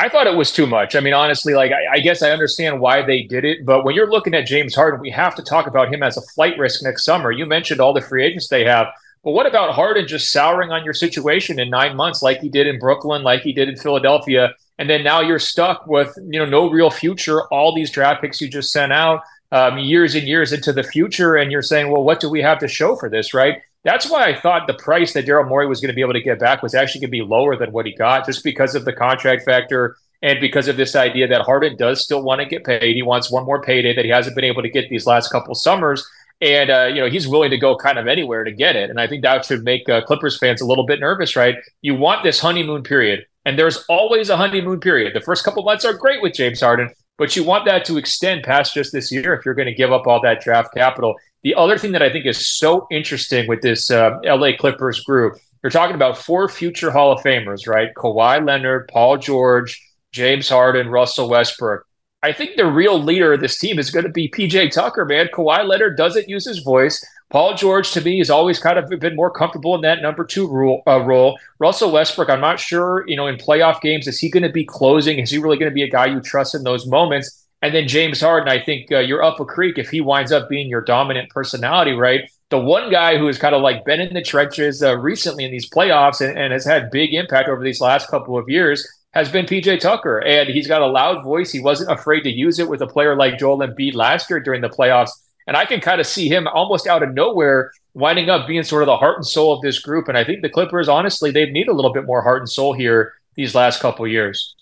I 0.00 0.08
thought 0.08 0.26
it 0.26 0.34
was 0.34 0.50
too 0.50 0.66
much. 0.66 0.96
I 0.96 1.00
mean, 1.00 1.12
honestly, 1.12 1.52
like 1.52 1.72
I, 1.72 1.96
I, 1.96 2.00
guess 2.00 2.22
I 2.22 2.30
understand 2.30 2.80
why 2.80 3.02
they 3.02 3.22
did 3.22 3.44
it, 3.44 3.66
but 3.66 3.84
when 3.84 3.94
you're 3.94 4.10
looking 4.10 4.32
at 4.32 4.46
James 4.46 4.74
Harden, 4.74 4.98
we 4.98 5.10
have 5.10 5.34
to 5.34 5.42
talk 5.42 5.66
about 5.66 5.92
him 5.92 6.02
as 6.02 6.16
a 6.16 6.22
flight 6.22 6.56
risk 6.56 6.82
next 6.82 7.04
summer. 7.04 7.30
You 7.30 7.44
mentioned 7.44 7.82
all 7.82 7.92
the 7.92 8.00
free 8.00 8.24
agents 8.24 8.48
they 8.48 8.64
have, 8.64 8.86
but 9.22 9.32
what 9.32 9.44
about 9.44 9.74
Harden 9.74 10.08
just 10.08 10.32
souring 10.32 10.72
on 10.72 10.84
your 10.84 10.94
situation 10.94 11.60
in 11.60 11.68
nine 11.68 11.96
months, 11.96 12.22
like 12.22 12.40
he 12.40 12.48
did 12.48 12.66
in 12.66 12.78
Brooklyn, 12.78 13.22
like 13.22 13.42
he 13.42 13.52
did 13.52 13.68
in 13.68 13.76
Philadelphia, 13.76 14.54
and 14.78 14.88
then 14.88 15.04
now 15.04 15.20
you're 15.20 15.38
stuck 15.38 15.86
with 15.86 16.16
you 16.30 16.38
know 16.38 16.46
no 16.46 16.70
real 16.70 16.90
future. 16.90 17.42
All 17.48 17.74
these 17.74 17.90
draft 17.90 18.22
picks 18.22 18.40
you 18.40 18.48
just 18.48 18.72
sent 18.72 18.94
out, 18.94 19.20
um, 19.52 19.78
years 19.78 20.14
and 20.14 20.26
years 20.26 20.54
into 20.54 20.72
the 20.72 20.82
future, 20.82 21.36
and 21.36 21.52
you're 21.52 21.60
saying, 21.60 21.90
well, 21.90 22.02
what 22.02 22.20
do 22.20 22.30
we 22.30 22.40
have 22.40 22.58
to 22.60 22.68
show 22.68 22.96
for 22.96 23.10
this, 23.10 23.34
right? 23.34 23.58
That's 23.84 24.10
why 24.10 24.24
I 24.24 24.38
thought 24.38 24.66
the 24.66 24.74
price 24.74 25.14
that 25.14 25.26
Daryl 25.26 25.48
Morey 25.48 25.66
was 25.66 25.80
going 25.80 25.88
to 25.88 25.94
be 25.94 26.02
able 26.02 26.12
to 26.12 26.20
get 26.20 26.38
back 26.38 26.62
was 26.62 26.74
actually 26.74 27.00
going 27.00 27.08
to 27.08 27.18
be 27.18 27.22
lower 27.22 27.56
than 27.56 27.72
what 27.72 27.86
he 27.86 27.94
got, 27.94 28.26
just 28.26 28.44
because 28.44 28.74
of 28.74 28.84
the 28.84 28.92
contract 28.92 29.44
factor 29.44 29.96
and 30.22 30.38
because 30.38 30.68
of 30.68 30.76
this 30.76 30.94
idea 30.94 31.26
that 31.28 31.42
Harden 31.42 31.76
does 31.76 32.02
still 32.02 32.22
want 32.22 32.40
to 32.40 32.46
get 32.46 32.64
paid. 32.64 32.94
He 32.94 33.02
wants 33.02 33.32
one 33.32 33.46
more 33.46 33.62
payday 33.62 33.94
that 33.94 34.04
he 34.04 34.10
hasn't 34.10 34.36
been 34.36 34.44
able 34.44 34.62
to 34.62 34.68
get 34.68 34.90
these 34.90 35.06
last 35.06 35.32
couple 35.32 35.54
summers. 35.54 36.06
And, 36.42 36.70
uh, 36.70 36.90
you 36.92 37.00
know, 37.00 37.08
he's 37.08 37.28
willing 37.28 37.50
to 37.50 37.58
go 37.58 37.76
kind 37.76 37.98
of 37.98 38.06
anywhere 38.06 38.44
to 38.44 38.52
get 38.52 38.76
it. 38.76 38.90
And 38.90 39.00
I 39.00 39.06
think 39.06 39.22
that 39.22 39.44
should 39.44 39.64
make 39.64 39.88
uh, 39.88 40.02
Clippers 40.02 40.38
fans 40.38 40.60
a 40.60 40.66
little 40.66 40.86
bit 40.86 41.00
nervous, 41.00 41.36
right? 41.36 41.56
You 41.82 41.94
want 41.94 42.22
this 42.22 42.40
honeymoon 42.40 42.82
period. 42.82 43.24
And 43.46 43.58
there's 43.58 43.84
always 43.88 44.28
a 44.28 44.36
honeymoon 44.36 44.80
period. 44.80 45.14
The 45.14 45.20
first 45.20 45.44
couple 45.44 45.62
months 45.62 45.84
are 45.84 45.94
great 45.94 46.22
with 46.22 46.34
James 46.34 46.60
Harden, 46.60 46.90
but 47.16 47.36
you 47.36 47.44
want 47.44 47.64
that 47.64 47.84
to 47.86 47.96
extend 47.96 48.42
past 48.42 48.74
just 48.74 48.92
this 48.92 49.10
year 49.10 49.34
if 49.34 49.44
you're 49.44 49.54
going 49.54 49.68
to 49.68 49.74
give 49.74 49.92
up 49.92 50.06
all 50.06 50.20
that 50.22 50.42
draft 50.42 50.74
capital. 50.74 51.14
The 51.42 51.54
other 51.54 51.78
thing 51.78 51.92
that 51.92 52.02
I 52.02 52.10
think 52.10 52.26
is 52.26 52.46
so 52.46 52.86
interesting 52.90 53.48
with 53.48 53.62
this 53.62 53.90
uh, 53.90 54.18
LA 54.24 54.50
Clippers 54.58 55.00
group, 55.00 55.38
you're 55.62 55.70
talking 55.70 55.94
about 55.94 56.18
four 56.18 56.48
future 56.48 56.90
Hall 56.90 57.12
of 57.12 57.22
Famers, 57.22 57.66
right? 57.66 57.94
Kawhi 57.94 58.44
Leonard, 58.44 58.88
Paul 58.88 59.16
George, 59.16 59.80
James 60.12 60.48
Harden, 60.48 60.88
Russell 60.88 61.28
Westbrook. 61.28 61.86
I 62.22 62.32
think 62.32 62.56
the 62.56 62.66
real 62.66 63.02
leader 63.02 63.32
of 63.32 63.40
this 63.40 63.58
team 63.58 63.78
is 63.78 63.90
going 63.90 64.04
to 64.04 64.12
be 64.12 64.28
PJ 64.28 64.72
Tucker, 64.72 65.06
man. 65.06 65.28
Kawhi 65.32 65.66
Leonard 65.66 65.96
doesn't 65.96 66.28
use 66.28 66.44
his 66.44 66.58
voice. 66.58 67.02
Paul 67.30 67.54
George, 67.54 67.92
to 67.92 68.00
me, 68.00 68.18
has 68.18 68.28
always 68.28 68.58
kind 68.58 68.78
of 68.78 68.90
been 69.00 69.16
more 69.16 69.30
comfortable 69.30 69.74
in 69.74 69.80
that 69.82 70.02
number 70.02 70.24
two 70.24 70.46
role, 70.48 70.82
uh, 70.86 71.00
role. 71.00 71.38
Russell 71.58 71.92
Westbrook, 71.92 72.28
I'm 72.28 72.40
not 72.40 72.60
sure, 72.60 73.04
you 73.06 73.16
know, 73.16 73.28
in 73.28 73.36
playoff 73.36 73.80
games, 73.80 74.06
is 74.06 74.18
he 74.18 74.28
going 74.28 74.42
to 74.42 74.50
be 74.50 74.64
closing? 74.64 75.18
Is 75.18 75.30
he 75.30 75.38
really 75.38 75.56
going 75.56 75.70
to 75.70 75.74
be 75.74 75.84
a 75.84 75.88
guy 75.88 76.06
you 76.06 76.20
trust 76.20 76.54
in 76.54 76.64
those 76.64 76.86
moments? 76.86 77.46
And 77.62 77.74
then 77.74 77.88
James 77.88 78.20
Harden, 78.20 78.48
I 78.48 78.62
think 78.62 78.90
uh, 78.90 79.00
you're 79.00 79.22
up 79.22 79.38
a 79.38 79.44
creek 79.44 79.76
if 79.76 79.90
he 79.90 80.00
winds 80.00 80.32
up 80.32 80.48
being 80.48 80.68
your 80.68 80.80
dominant 80.80 81.28
personality, 81.30 81.92
right? 81.92 82.30
The 82.48 82.58
one 82.58 82.90
guy 82.90 83.18
who 83.18 83.26
has 83.26 83.38
kind 83.38 83.54
of 83.54 83.62
like 83.62 83.84
been 83.84 84.00
in 84.00 84.14
the 84.14 84.22
trenches 84.22 84.82
uh, 84.82 84.96
recently 84.96 85.44
in 85.44 85.50
these 85.50 85.68
playoffs 85.68 86.26
and, 86.26 86.38
and 86.38 86.52
has 86.52 86.64
had 86.64 86.90
big 86.90 87.12
impact 87.12 87.48
over 87.48 87.62
these 87.62 87.80
last 87.80 88.08
couple 88.08 88.38
of 88.38 88.48
years 88.48 88.86
has 89.12 89.30
been 89.30 89.44
PJ 89.44 89.80
Tucker. 89.80 90.18
And 90.20 90.48
he's 90.48 90.66
got 90.66 90.82
a 90.82 90.86
loud 90.86 91.22
voice. 91.22 91.52
He 91.52 91.60
wasn't 91.60 91.90
afraid 91.90 92.22
to 92.22 92.30
use 92.30 92.58
it 92.58 92.68
with 92.68 92.80
a 92.80 92.86
player 92.86 93.14
like 93.14 93.38
Joel 93.38 93.58
Embiid 93.58 93.94
last 93.94 94.30
year 94.30 94.40
during 94.40 94.62
the 94.62 94.68
playoffs. 94.68 95.10
And 95.46 95.56
I 95.56 95.64
can 95.64 95.80
kind 95.80 96.00
of 96.00 96.06
see 96.06 96.28
him 96.28 96.46
almost 96.48 96.86
out 96.86 97.02
of 97.02 97.12
nowhere 97.12 97.72
winding 97.94 98.30
up 98.30 98.46
being 98.46 98.62
sort 98.62 98.82
of 98.82 98.86
the 98.86 98.96
heart 98.96 99.16
and 99.16 99.26
soul 99.26 99.52
of 99.52 99.62
this 99.62 99.80
group. 99.80 100.08
And 100.08 100.16
I 100.16 100.24
think 100.24 100.42
the 100.42 100.48
Clippers, 100.48 100.88
honestly, 100.88 101.30
they 101.30 101.46
need 101.46 101.68
a 101.68 101.74
little 101.74 101.92
bit 101.92 102.06
more 102.06 102.22
heart 102.22 102.40
and 102.40 102.48
soul 102.48 102.72
here 102.72 103.12
these 103.34 103.54
last 103.54 103.80
couple 103.80 104.04
of 104.04 104.10
years. 104.10 104.54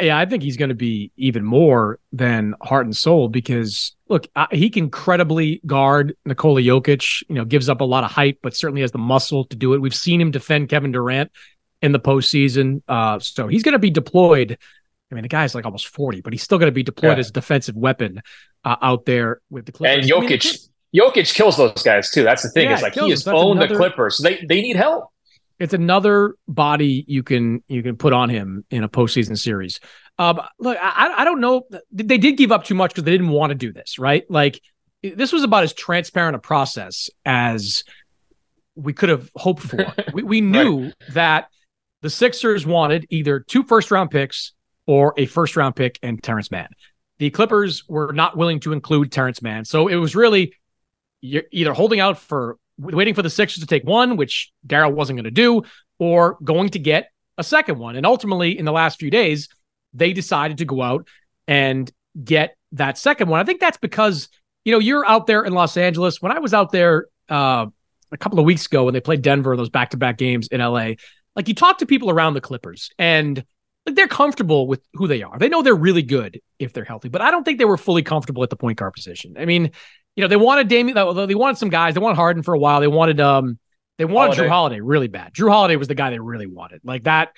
Yeah, 0.00 0.18
I 0.18 0.24
think 0.24 0.42
he's 0.42 0.56
going 0.56 0.70
to 0.70 0.74
be 0.74 1.12
even 1.16 1.44
more 1.44 1.98
than 2.10 2.54
heart 2.62 2.86
and 2.86 2.96
soul 2.96 3.28
because 3.28 3.94
look, 4.08 4.26
he 4.50 4.70
can 4.70 4.88
credibly 4.88 5.60
guard 5.66 6.16
Nikola 6.24 6.62
Jokic. 6.62 7.22
You 7.28 7.34
know, 7.34 7.44
gives 7.44 7.68
up 7.68 7.82
a 7.82 7.84
lot 7.84 8.02
of 8.02 8.10
height, 8.10 8.38
but 8.42 8.56
certainly 8.56 8.80
has 8.80 8.92
the 8.92 8.98
muscle 8.98 9.44
to 9.44 9.56
do 9.56 9.74
it. 9.74 9.82
We've 9.82 9.94
seen 9.94 10.22
him 10.22 10.30
defend 10.30 10.70
Kevin 10.70 10.92
Durant 10.92 11.30
in 11.82 11.92
the 11.92 12.00
postseason, 12.00 12.80
uh, 12.88 13.18
so 13.18 13.46
he's 13.46 13.62
going 13.62 13.74
to 13.74 13.78
be 13.78 13.90
deployed. 13.90 14.56
I 15.12 15.14
mean, 15.14 15.20
the 15.22 15.28
guy's 15.28 15.54
like 15.54 15.66
almost 15.66 15.88
forty, 15.88 16.22
but 16.22 16.32
he's 16.32 16.42
still 16.42 16.56
going 16.56 16.70
to 16.70 16.74
be 16.74 16.82
deployed 16.82 17.18
yeah. 17.18 17.20
as 17.20 17.28
a 17.28 17.32
defensive 17.32 17.76
weapon 17.76 18.22
uh, 18.64 18.76
out 18.80 19.04
there 19.04 19.42
with 19.50 19.66
the 19.66 19.72
Clippers. 19.72 20.10
And 20.10 20.10
Jokic, 20.10 20.46
I 20.46 20.50
mean, 20.92 21.12
Jokic 21.12 21.34
kills 21.34 21.58
those 21.58 21.82
guys 21.82 22.10
too. 22.10 22.22
That's 22.22 22.42
the 22.42 22.48
thing. 22.48 22.70
Yeah, 22.70 22.76
is 22.76 22.82
like 22.82 22.94
he 22.94 23.10
has 23.10 23.28
owned 23.28 23.58
another... 23.58 23.74
the 23.74 23.78
Clippers. 23.78 24.16
So 24.16 24.22
they 24.22 24.44
they 24.48 24.62
need 24.62 24.76
help 24.76 25.10
it's 25.58 25.74
another 25.74 26.34
body 26.48 27.04
you 27.06 27.22
can 27.22 27.62
you 27.68 27.82
can 27.82 27.96
put 27.96 28.12
on 28.12 28.28
him 28.28 28.64
in 28.70 28.84
a 28.84 28.88
postseason 28.88 29.38
series. 29.38 29.80
Um, 30.18 30.40
look, 30.58 30.78
I, 30.80 31.12
I 31.18 31.24
don't 31.24 31.40
know. 31.40 31.62
They 31.92 32.18
did 32.18 32.36
give 32.36 32.52
up 32.52 32.64
too 32.64 32.74
much 32.74 32.90
because 32.90 33.04
they 33.04 33.10
didn't 33.10 33.30
want 33.30 33.50
to 33.50 33.54
do 33.54 33.72
this, 33.72 33.98
right? 33.98 34.24
Like 34.28 34.60
this 35.02 35.32
was 35.32 35.42
about 35.42 35.64
as 35.64 35.72
transparent 35.72 36.36
a 36.36 36.38
process 36.38 37.10
as 37.24 37.84
we 38.74 38.92
could 38.92 39.08
have 39.08 39.30
hoped 39.36 39.62
for. 39.62 39.92
we, 40.12 40.22
we 40.22 40.40
knew 40.40 40.84
right. 40.84 40.94
that 41.10 41.48
the 42.02 42.10
Sixers 42.10 42.66
wanted 42.66 43.06
either 43.10 43.40
two 43.40 43.62
first 43.62 43.90
round 43.90 44.10
picks 44.10 44.52
or 44.86 45.14
a 45.16 45.26
first 45.26 45.56
round 45.56 45.76
pick 45.76 45.98
and 46.02 46.22
Terrence 46.22 46.50
Mann. 46.50 46.68
The 47.18 47.30
Clippers 47.30 47.88
were 47.88 48.12
not 48.12 48.36
willing 48.36 48.60
to 48.60 48.72
include 48.72 49.12
Terrence 49.12 49.40
Mann, 49.40 49.64
so 49.64 49.88
it 49.88 49.96
was 49.96 50.16
really 50.16 50.54
you're 51.20 51.44
either 51.52 51.72
holding 51.72 52.00
out 52.00 52.18
for 52.18 52.58
waiting 52.78 53.14
for 53.14 53.22
the 53.22 53.30
Sixers 53.30 53.60
to 53.60 53.66
take 53.66 53.84
one, 53.84 54.16
which 54.16 54.52
Daryl 54.66 54.92
wasn't 54.92 55.16
going 55.16 55.24
to 55.24 55.30
do, 55.30 55.62
or 55.98 56.38
going 56.42 56.70
to 56.70 56.78
get 56.78 57.10
a 57.38 57.44
second 57.44 57.78
one. 57.78 57.96
And 57.96 58.06
ultimately, 58.06 58.58
in 58.58 58.64
the 58.64 58.72
last 58.72 58.98
few 58.98 59.10
days, 59.10 59.48
they 59.92 60.12
decided 60.12 60.58
to 60.58 60.64
go 60.64 60.82
out 60.82 61.08
and 61.46 61.90
get 62.22 62.56
that 62.72 62.98
second 62.98 63.28
one. 63.28 63.40
I 63.40 63.44
think 63.44 63.60
that's 63.60 63.78
because, 63.78 64.28
you 64.64 64.72
know, 64.72 64.78
you're 64.78 65.06
out 65.06 65.26
there 65.26 65.44
in 65.44 65.52
Los 65.52 65.76
Angeles. 65.76 66.20
When 66.20 66.32
I 66.32 66.38
was 66.38 66.54
out 66.54 66.72
there 66.72 67.06
uh, 67.28 67.66
a 68.12 68.16
couple 68.16 68.38
of 68.38 68.44
weeks 68.44 68.66
ago 68.66 68.84
when 68.84 68.94
they 68.94 69.00
played 69.00 69.22
Denver, 69.22 69.56
those 69.56 69.70
back 69.70 69.90
to 69.90 69.96
back 69.96 70.18
games 70.18 70.48
in 70.48 70.60
LA, 70.60 70.92
like 71.36 71.48
you 71.48 71.54
talk 71.54 71.78
to 71.78 71.86
people 71.86 72.10
around 72.10 72.34
the 72.34 72.40
Clippers 72.40 72.90
and 72.98 73.44
like 73.86 73.96
they're 73.96 74.08
comfortable 74.08 74.66
with 74.66 74.80
who 74.94 75.06
they 75.06 75.22
are. 75.22 75.38
They 75.38 75.48
know 75.48 75.62
they're 75.62 75.74
really 75.74 76.02
good 76.02 76.40
if 76.58 76.72
they're 76.72 76.84
healthy, 76.84 77.08
but 77.08 77.20
I 77.20 77.30
don't 77.30 77.44
think 77.44 77.58
they 77.58 77.64
were 77.64 77.76
fully 77.76 78.02
comfortable 78.02 78.42
at 78.42 78.50
the 78.50 78.56
point 78.56 78.78
guard 78.78 78.94
position. 78.94 79.36
I 79.38 79.44
mean, 79.44 79.72
you 80.16 80.22
know, 80.22 80.28
they 80.28 80.36
wanted 80.36 80.68
Damian, 80.68 80.94
they 80.94 81.34
wanted 81.34 81.58
some 81.58 81.70
guys. 81.70 81.94
They 81.94 82.00
wanted 82.00 82.16
Harden 82.16 82.42
for 82.42 82.54
a 82.54 82.58
while. 82.58 82.80
They 82.80 82.86
wanted 82.86 83.20
um, 83.20 83.58
they 83.98 84.04
wanted 84.04 84.36
Holiday. 84.36 84.42
Jrue 84.42 84.48
Holiday 84.48 84.80
really 84.80 85.08
bad. 85.08 85.32
Jrue 85.34 85.50
Holiday 85.50 85.76
was 85.76 85.88
the 85.88 85.94
guy 85.94 86.10
they 86.10 86.18
really 86.18 86.46
wanted. 86.46 86.80
Like 86.84 87.04
that, 87.04 87.32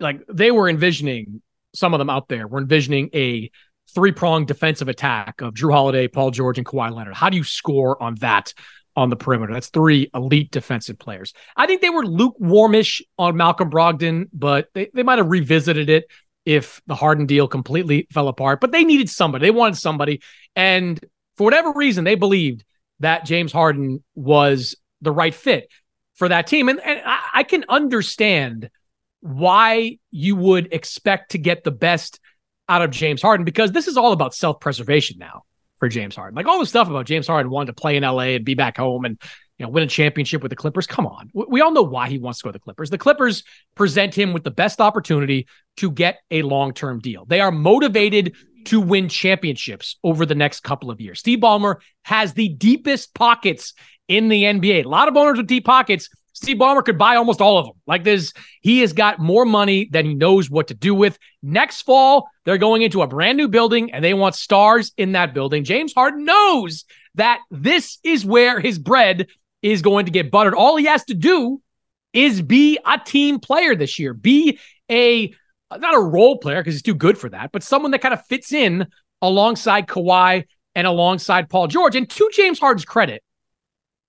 like 0.00 0.20
they 0.32 0.50
were 0.50 0.68
envisioning 0.68 1.42
some 1.76 1.94
of 1.94 1.98
them 1.98 2.10
out 2.10 2.28
there 2.28 2.48
were 2.48 2.60
envisioning 2.60 3.10
a 3.14 3.50
three 3.94 4.12
pronged 4.12 4.48
defensive 4.48 4.88
attack 4.88 5.40
of 5.40 5.54
Jrue 5.54 5.72
Holiday, 5.72 6.08
Paul 6.08 6.30
George, 6.30 6.58
and 6.58 6.66
Kawhi 6.66 6.90
Leonard. 6.90 7.14
How 7.14 7.30
do 7.30 7.36
you 7.36 7.44
score 7.44 8.02
on 8.02 8.16
that 8.16 8.52
on 8.96 9.10
the 9.10 9.16
perimeter? 9.16 9.52
That's 9.52 9.68
three 9.68 10.10
elite 10.14 10.50
defensive 10.50 10.98
players. 10.98 11.32
I 11.56 11.66
think 11.66 11.82
they 11.82 11.90
were 11.90 12.04
lukewarmish 12.04 13.02
on 13.18 13.36
Malcolm 13.36 13.70
Brogdon, 13.70 14.28
but 14.32 14.68
they, 14.74 14.90
they 14.92 15.02
might 15.02 15.18
have 15.18 15.30
revisited 15.30 15.88
it 15.88 16.06
if 16.44 16.80
the 16.86 16.94
Harden 16.94 17.26
deal 17.26 17.48
completely 17.48 18.06
fell 18.12 18.28
apart. 18.28 18.60
But 18.60 18.72
they 18.72 18.84
needed 18.84 19.10
somebody. 19.10 19.46
They 19.46 19.50
wanted 19.50 19.76
somebody. 19.76 20.22
And 20.54 20.98
for 21.36 21.44
whatever 21.44 21.72
reason, 21.72 22.04
they 22.04 22.14
believed 22.14 22.64
that 23.00 23.24
James 23.24 23.52
Harden 23.52 24.02
was 24.14 24.76
the 25.00 25.12
right 25.12 25.34
fit 25.34 25.68
for 26.14 26.28
that 26.28 26.46
team. 26.46 26.68
And, 26.68 26.80
and 26.80 27.02
I, 27.04 27.20
I 27.34 27.42
can 27.42 27.64
understand 27.68 28.70
why 29.20 29.98
you 30.10 30.36
would 30.36 30.72
expect 30.72 31.32
to 31.32 31.38
get 31.38 31.64
the 31.64 31.70
best 31.70 32.20
out 32.68 32.82
of 32.82 32.90
James 32.90 33.22
Harden 33.22 33.44
because 33.44 33.72
this 33.72 33.88
is 33.88 33.96
all 33.96 34.12
about 34.12 34.34
self 34.34 34.60
preservation 34.60 35.18
now 35.18 35.42
for 35.78 35.88
James 35.88 36.16
Harden. 36.16 36.34
Like 36.36 36.46
all 36.46 36.58
the 36.58 36.66
stuff 36.66 36.88
about 36.88 37.06
James 37.06 37.26
Harden 37.26 37.50
wanting 37.50 37.68
to 37.68 37.80
play 37.80 37.96
in 37.96 38.02
LA 38.02 38.34
and 38.34 38.44
be 38.44 38.54
back 38.54 38.76
home 38.76 39.04
and 39.04 39.20
you 39.58 39.64
know 39.64 39.70
win 39.70 39.82
a 39.82 39.86
championship 39.86 40.42
with 40.42 40.50
the 40.50 40.56
Clippers. 40.56 40.86
Come 40.86 41.06
on, 41.06 41.30
we 41.32 41.60
all 41.60 41.72
know 41.72 41.82
why 41.82 42.08
he 42.08 42.18
wants 42.18 42.40
to 42.40 42.44
go 42.44 42.48
to 42.50 42.52
the 42.54 42.58
Clippers. 42.58 42.90
The 42.90 42.98
Clippers 42.98 43.44
present 43.74 44.14
him 44.14 44.32
with 44.32 44.44
the 44.44 44.50
best 44.50 44.80
opportunity 44.80 45.46
to 45.78 45.90
get 45.90 46.20
a 46.30 46.42
long 46.42 46.72
term 46.72 47.00
deal. 47.00 47.24
They 47.24 47.40
are 47.40 47.52
motivated 47.52 48.34
to 48.66 48.80
win 48.80 49.08
championships 49.08 49.96
over 50.04 50.26
the 50.26 50.34
next 50.34 50.60
couple 50.60 50.90
of 50.90 51.00
years. 51.00 51.18
Steve 51.18 51.40
Ballmer 51.40 51.76
has 52.02 52.34
the 52.34 52.48
deepest 52.48 53.14
pockets 53.14 53.74
in 54.08 54.28
the 54.28 54.44
NBA. 54.44 54.84
A 54.84 54.88
lot 54.88 55.08
of 55.08 55.16
owners 55.16 55.38
with 55.38 55.46
deep 55.46 55.64
pockets. 55.64 56.08
Steve 56.32 56.58
Ballmer 56.58 56.84
could 56.84 56.98
buy 56.98 57.16
almost 57.16 57.40
all 57.40 57.58
of 57.58 57.66
them. 57.66 57.74
Like 57.86 58.04
this, 58.04 58.34
he 58.60 58.80
has 58.80 58.92
got 58.92 59.18
more 59.18 59.46
money 59.46 59.88
than 59.90 60.04
he 60.04 60.14
knows 60.14 60.50
what 60.50 60.68
to 60.68 60.74
do 60.74 60.94
with. 60.94 61.18
Next 61.42 61.82
fall, 61.82 62.28
they're 62.44 62.58
going 62.58 62.82
into 62.82 63.00
a 63.00 63.06
brand 63.06 63.38
new 63.38 63.48
building 63.48 63.92
and 63.92 64.04
they 64.04 64.12
want 64.12 64.34
stars 64.34 64.92
in 64.98 65.12
that 65.12 65.32
building. 65.32 65.64
James 65.64 65.94
Harden 65.94 66.24
knows 66.24 66.84
that 67.14 67.40
this 67.50 67.98
is 68.04 68.26
where 68.26 68.60
his 68.60 68.78
bread 68.78 69.28
is 69.62 69.80
going 69.80 70.04
to 70.04 70.12
get 70.12 70.30
buttered. 70.30 70.54
All 70.54 70.76
he 70.76 70.84
has 70.84 71.04
to 71.06 71.14
do 71.14 71.62
is 72.12 72.42
be 72.42 72.78
a 72.84 72.98
team 72.98 73.40
player 73.40 73.74
this 73.74 73.98
year, 73.98 74.12
be 74.12 74.58
a 74.90 75.34
Uh, 75.70 75.78
not 75.78 75.94
a 75.94 76.00
role 76.00 76.38
player 76.38 76.60
because 76.60 76.74
he's 76.74 76.82
too 76.82 76.94
good 76.94 77.18
for 77.18 77.28
that, 77.30 77.50
but 77.52 77.62
someone 77.62 77.90
that 77.90 78.00
kind 78.00 78.14
of 78.14 78.24
fits 78.26 78.52
in 78.52 78.86
alongside 79.20 79.86
Kawhi 79.86 80.44
and 80.74 80.86
alongside 80.86 81.48
Paul 81.48 81.66
George. 81.66 81.96
And 81.96 82.08
to 82.08 82.30
James 82.32 82.58
Harden's 82.58 82.84
credit, 82.84 83.22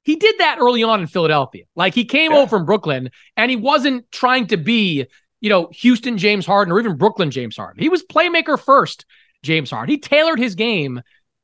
he 0.04 0.16
did 0.16 0.38
that 0.40 0.58
early 0.60 0.84
on 0.84 1.02
in 1.02 1.08
Philadelphia. 1.08 1.64
Like 1.76 1.94
he 1.94 2.06
came 2.06 2.32
yeah. 2.32 2.40
over 2.40 2.50
from 2.50 2.66
Brooklyn 2.66 3.10
and 3.36 3.50
he 3.50 3.58
wasn't 3.58 4.10
trying 4.12 4.48
to 4.48 4.58
be, 4.58 5.06
you 5.42 5.50
know, 5.50 5.70
Houston 5.74 6.18
James 6.18 6.46
Harden 6.46 6.72
or 6.72 6.80
even 6.80 6.96
Brooklyn 6.98 7.32
James 7.32 7.58
Harden. 7.58 7.82
He 7.82 7.90
was 7.90 8.04
playmaker 8.04 8.60
first, 8.60 9.06
James 9.44 9.72
Harden. 9.72 9.92
He 9.92 10.00
tailored 10.00 10.40
his 10.40 10.56
game 10.56 11.02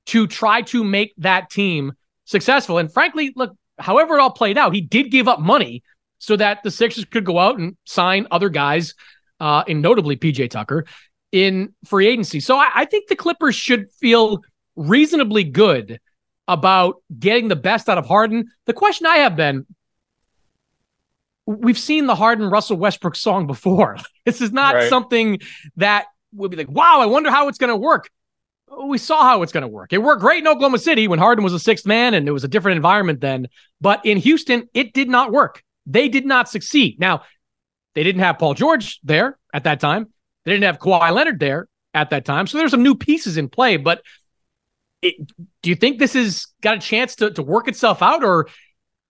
to 0.08 0.28
try 0.28 0.62
to 0.64 0.84
make 0.84 1.14
that 1.18 1.50
team 1.50 1.94
successful. 2.26 2.78
And 2.78 2.92
frankly, 2.92 3.34
look, 3.36 3.56
however 3.80 4.18
it 4.18 4.22
all 4.22 4.32
played 4.32 4.58
out, 4.58 4.74
he 4.74 4.82
did 4.82 5.12
give 5.12 5.28
up 5.28 5.40
money 5.40 5.84
so 6.20 6.36
that 6.36 6.64
the 6.64 6.72
Sixers 6.72 7.06
could 7.06 7.26
go 7.26 7.40
out 7.40 7.58
and 7.58 7.76
sign 7.86 8.28
other 8.32 8.50
guys 8.50 8.94
uh, 9.40 9.64
and 9.68 9.82
notably 9.82 10.16
PJ 10.16 10.50
Tucker 10.50 10.86
in 11.32 11.74
free 11.86 12.08
agency. 12.08 12.40
So 12.40 12.58
I, 12.58 12.70
I 12.74 12.86
think 12.86 13.08
the 13.08 13.16
Clippers 13.16 13.56
should 13.56 13.92
feel 13.94 14.42
reasonably 14.76 15.44
good 15.44 16.00
about 16.48 17.02
getting 17.18 17.48
the 17.48 17.56
best 17.56 17.90
out 17.90 17.98
of 17.98 18.06
Harden. 18.06 18.52
The 18.66 18.74
question 18.74 19.08
I 19.08 19.18
have 19.18 19.36
been 19.36 19.66
we've 21.46 21.78
seen 21.78 22.06
the 22.06 22.16
Harden 22.16 22.50
Russell 22.50 22.78
Westbrook 22.78 23.16
song 23.16 23.48
before. 23.48 23.98
this 24.26 24.42
is 24.42 24.52
not 24.52 24.76
right. 24.76 24.90
something 24.90 25.40
that 25.78 26.06
would 26.34 26.52
be 26.52 26.58
like, 26.58 26.70
wow, 26.70 27.00
I 27.02 27.06
wonder 27.06 27.30
how 27.30 27.48
it's 27.48 27.58
going 27.58 27.70
to 27.70 27.78
work. 27.78 28.10
We 28.86 28.98
saw 28.98 29.24
how 29.24 29.44
it's 29.44 29.52
going 29.52 29.64
to 29.64 29.68
work. 29.68 29.94
It 29.94 30.00
worked 30.00 30.22
great 30.22 30.40
in 30.40 30.48
Oklahoma 30.48 30.80
City 30.80 31.08
when 31.08 31.20
Harden 31.20 31.44
was 31.44 31.54
a 31.54 31.60
sixth 31.60 31.86
man 31.86 32.14
and 32.14 32.28
it 32.28 32.32
was 32.32 32.44
a 32.44 32.48
different 32.48 32.78
environment 32.78 33.22
then. 33.22 33.48
But 33.82 34.06
in 34.06 34.18
Houston, 34.18 34.68
it 34.74 34.94
did 34.94 35.10
not 35.10 35.32
work. 35.32 35.64
They 35.86 36.08
did 36.08 36.26
not 36.26 36.50
succeed. 36.50 37.00
Now, 37.00 37.24
they 37.96 38.04
didn't 38.04 38.22
have 38.22 38.40
Paul 38.40 38.54
George 38.54 39.00
there 39.04 39.38
at 39.54 39.66
that 39.66 39.80
time. 39.80 40.08
They 40.46 40.52
didn't 40.52 40.66
have 40.66 40.80
Kawhi 40.80 41.12
Leonard 41.12 41.40
there 41.40 41.68
at 41.94 42.10
that 42.10 42.26
time. 42.26 42.48
So 42.48 42.58
there's 42.58 42.72
some 42.72 42.84
new 42.84 42.96
pieces 42.96 43.38
in 43.38 43.50
play. 43.50 43.78
But 43.78 44.02
it, 45.02 45.16
do 45.62 45.70
you 45.70 45.76
think 45.76 46.00
this 46.00 46.14
has 46.14 46.48
got 46.62 46.78
a 46.78 46.80
chance 46.80 47.16
to, 47.18 47.32
to 47.32 47.44
work 47.44 47.68
itself 47.68 48.02
out? 48.02 48.24
Or 48.24 48.48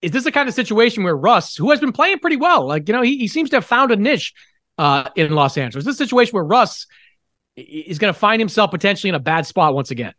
is 0.02 0.12
this 0.12 0.26
the 0.26 0.32
kind 0.32 0.50
of 0.50 0.56
situation 0.56 1.04
where 1.04 1.16
Russ, 1.16 1.56
who 1.56 1.72
has 1.72 1.80
been 1.80 1.94
playing 1.94 2.20
pretty 2.20 2.38
well, 2.38 2.68
like, 2.68 2.88
you 2.88 2.94
know, 2.94 3.02
he, 3.02 3.18
he 3.18 3.28
seems 3.28 3.50
to 3.52 3.58
have 3.58 3.66
found 3.66 3.92
a 3.92 3.96
niche 3.96 4.34
uh, 4.78 5.10
in 5.16 5.32
Los 5.32 5.58
Angeles? 5.58 5.84
Is 5.84 5.86
this 5.86 5.98
situation 5.98 6.34
where 6.34 6.44
Russ 6.44 6.88
is 7.56 8.00
going 8.00 8.14
to 8.14 8.20
find 8.20 8.42
himself 8.42 8.72
potentially 8.72 9.10
in 9.10 9.16
a 9.16 9.20
bad 9.20 9.46
spot 9.46 9.74
once 9.74 9.92
again? 9.92 10.14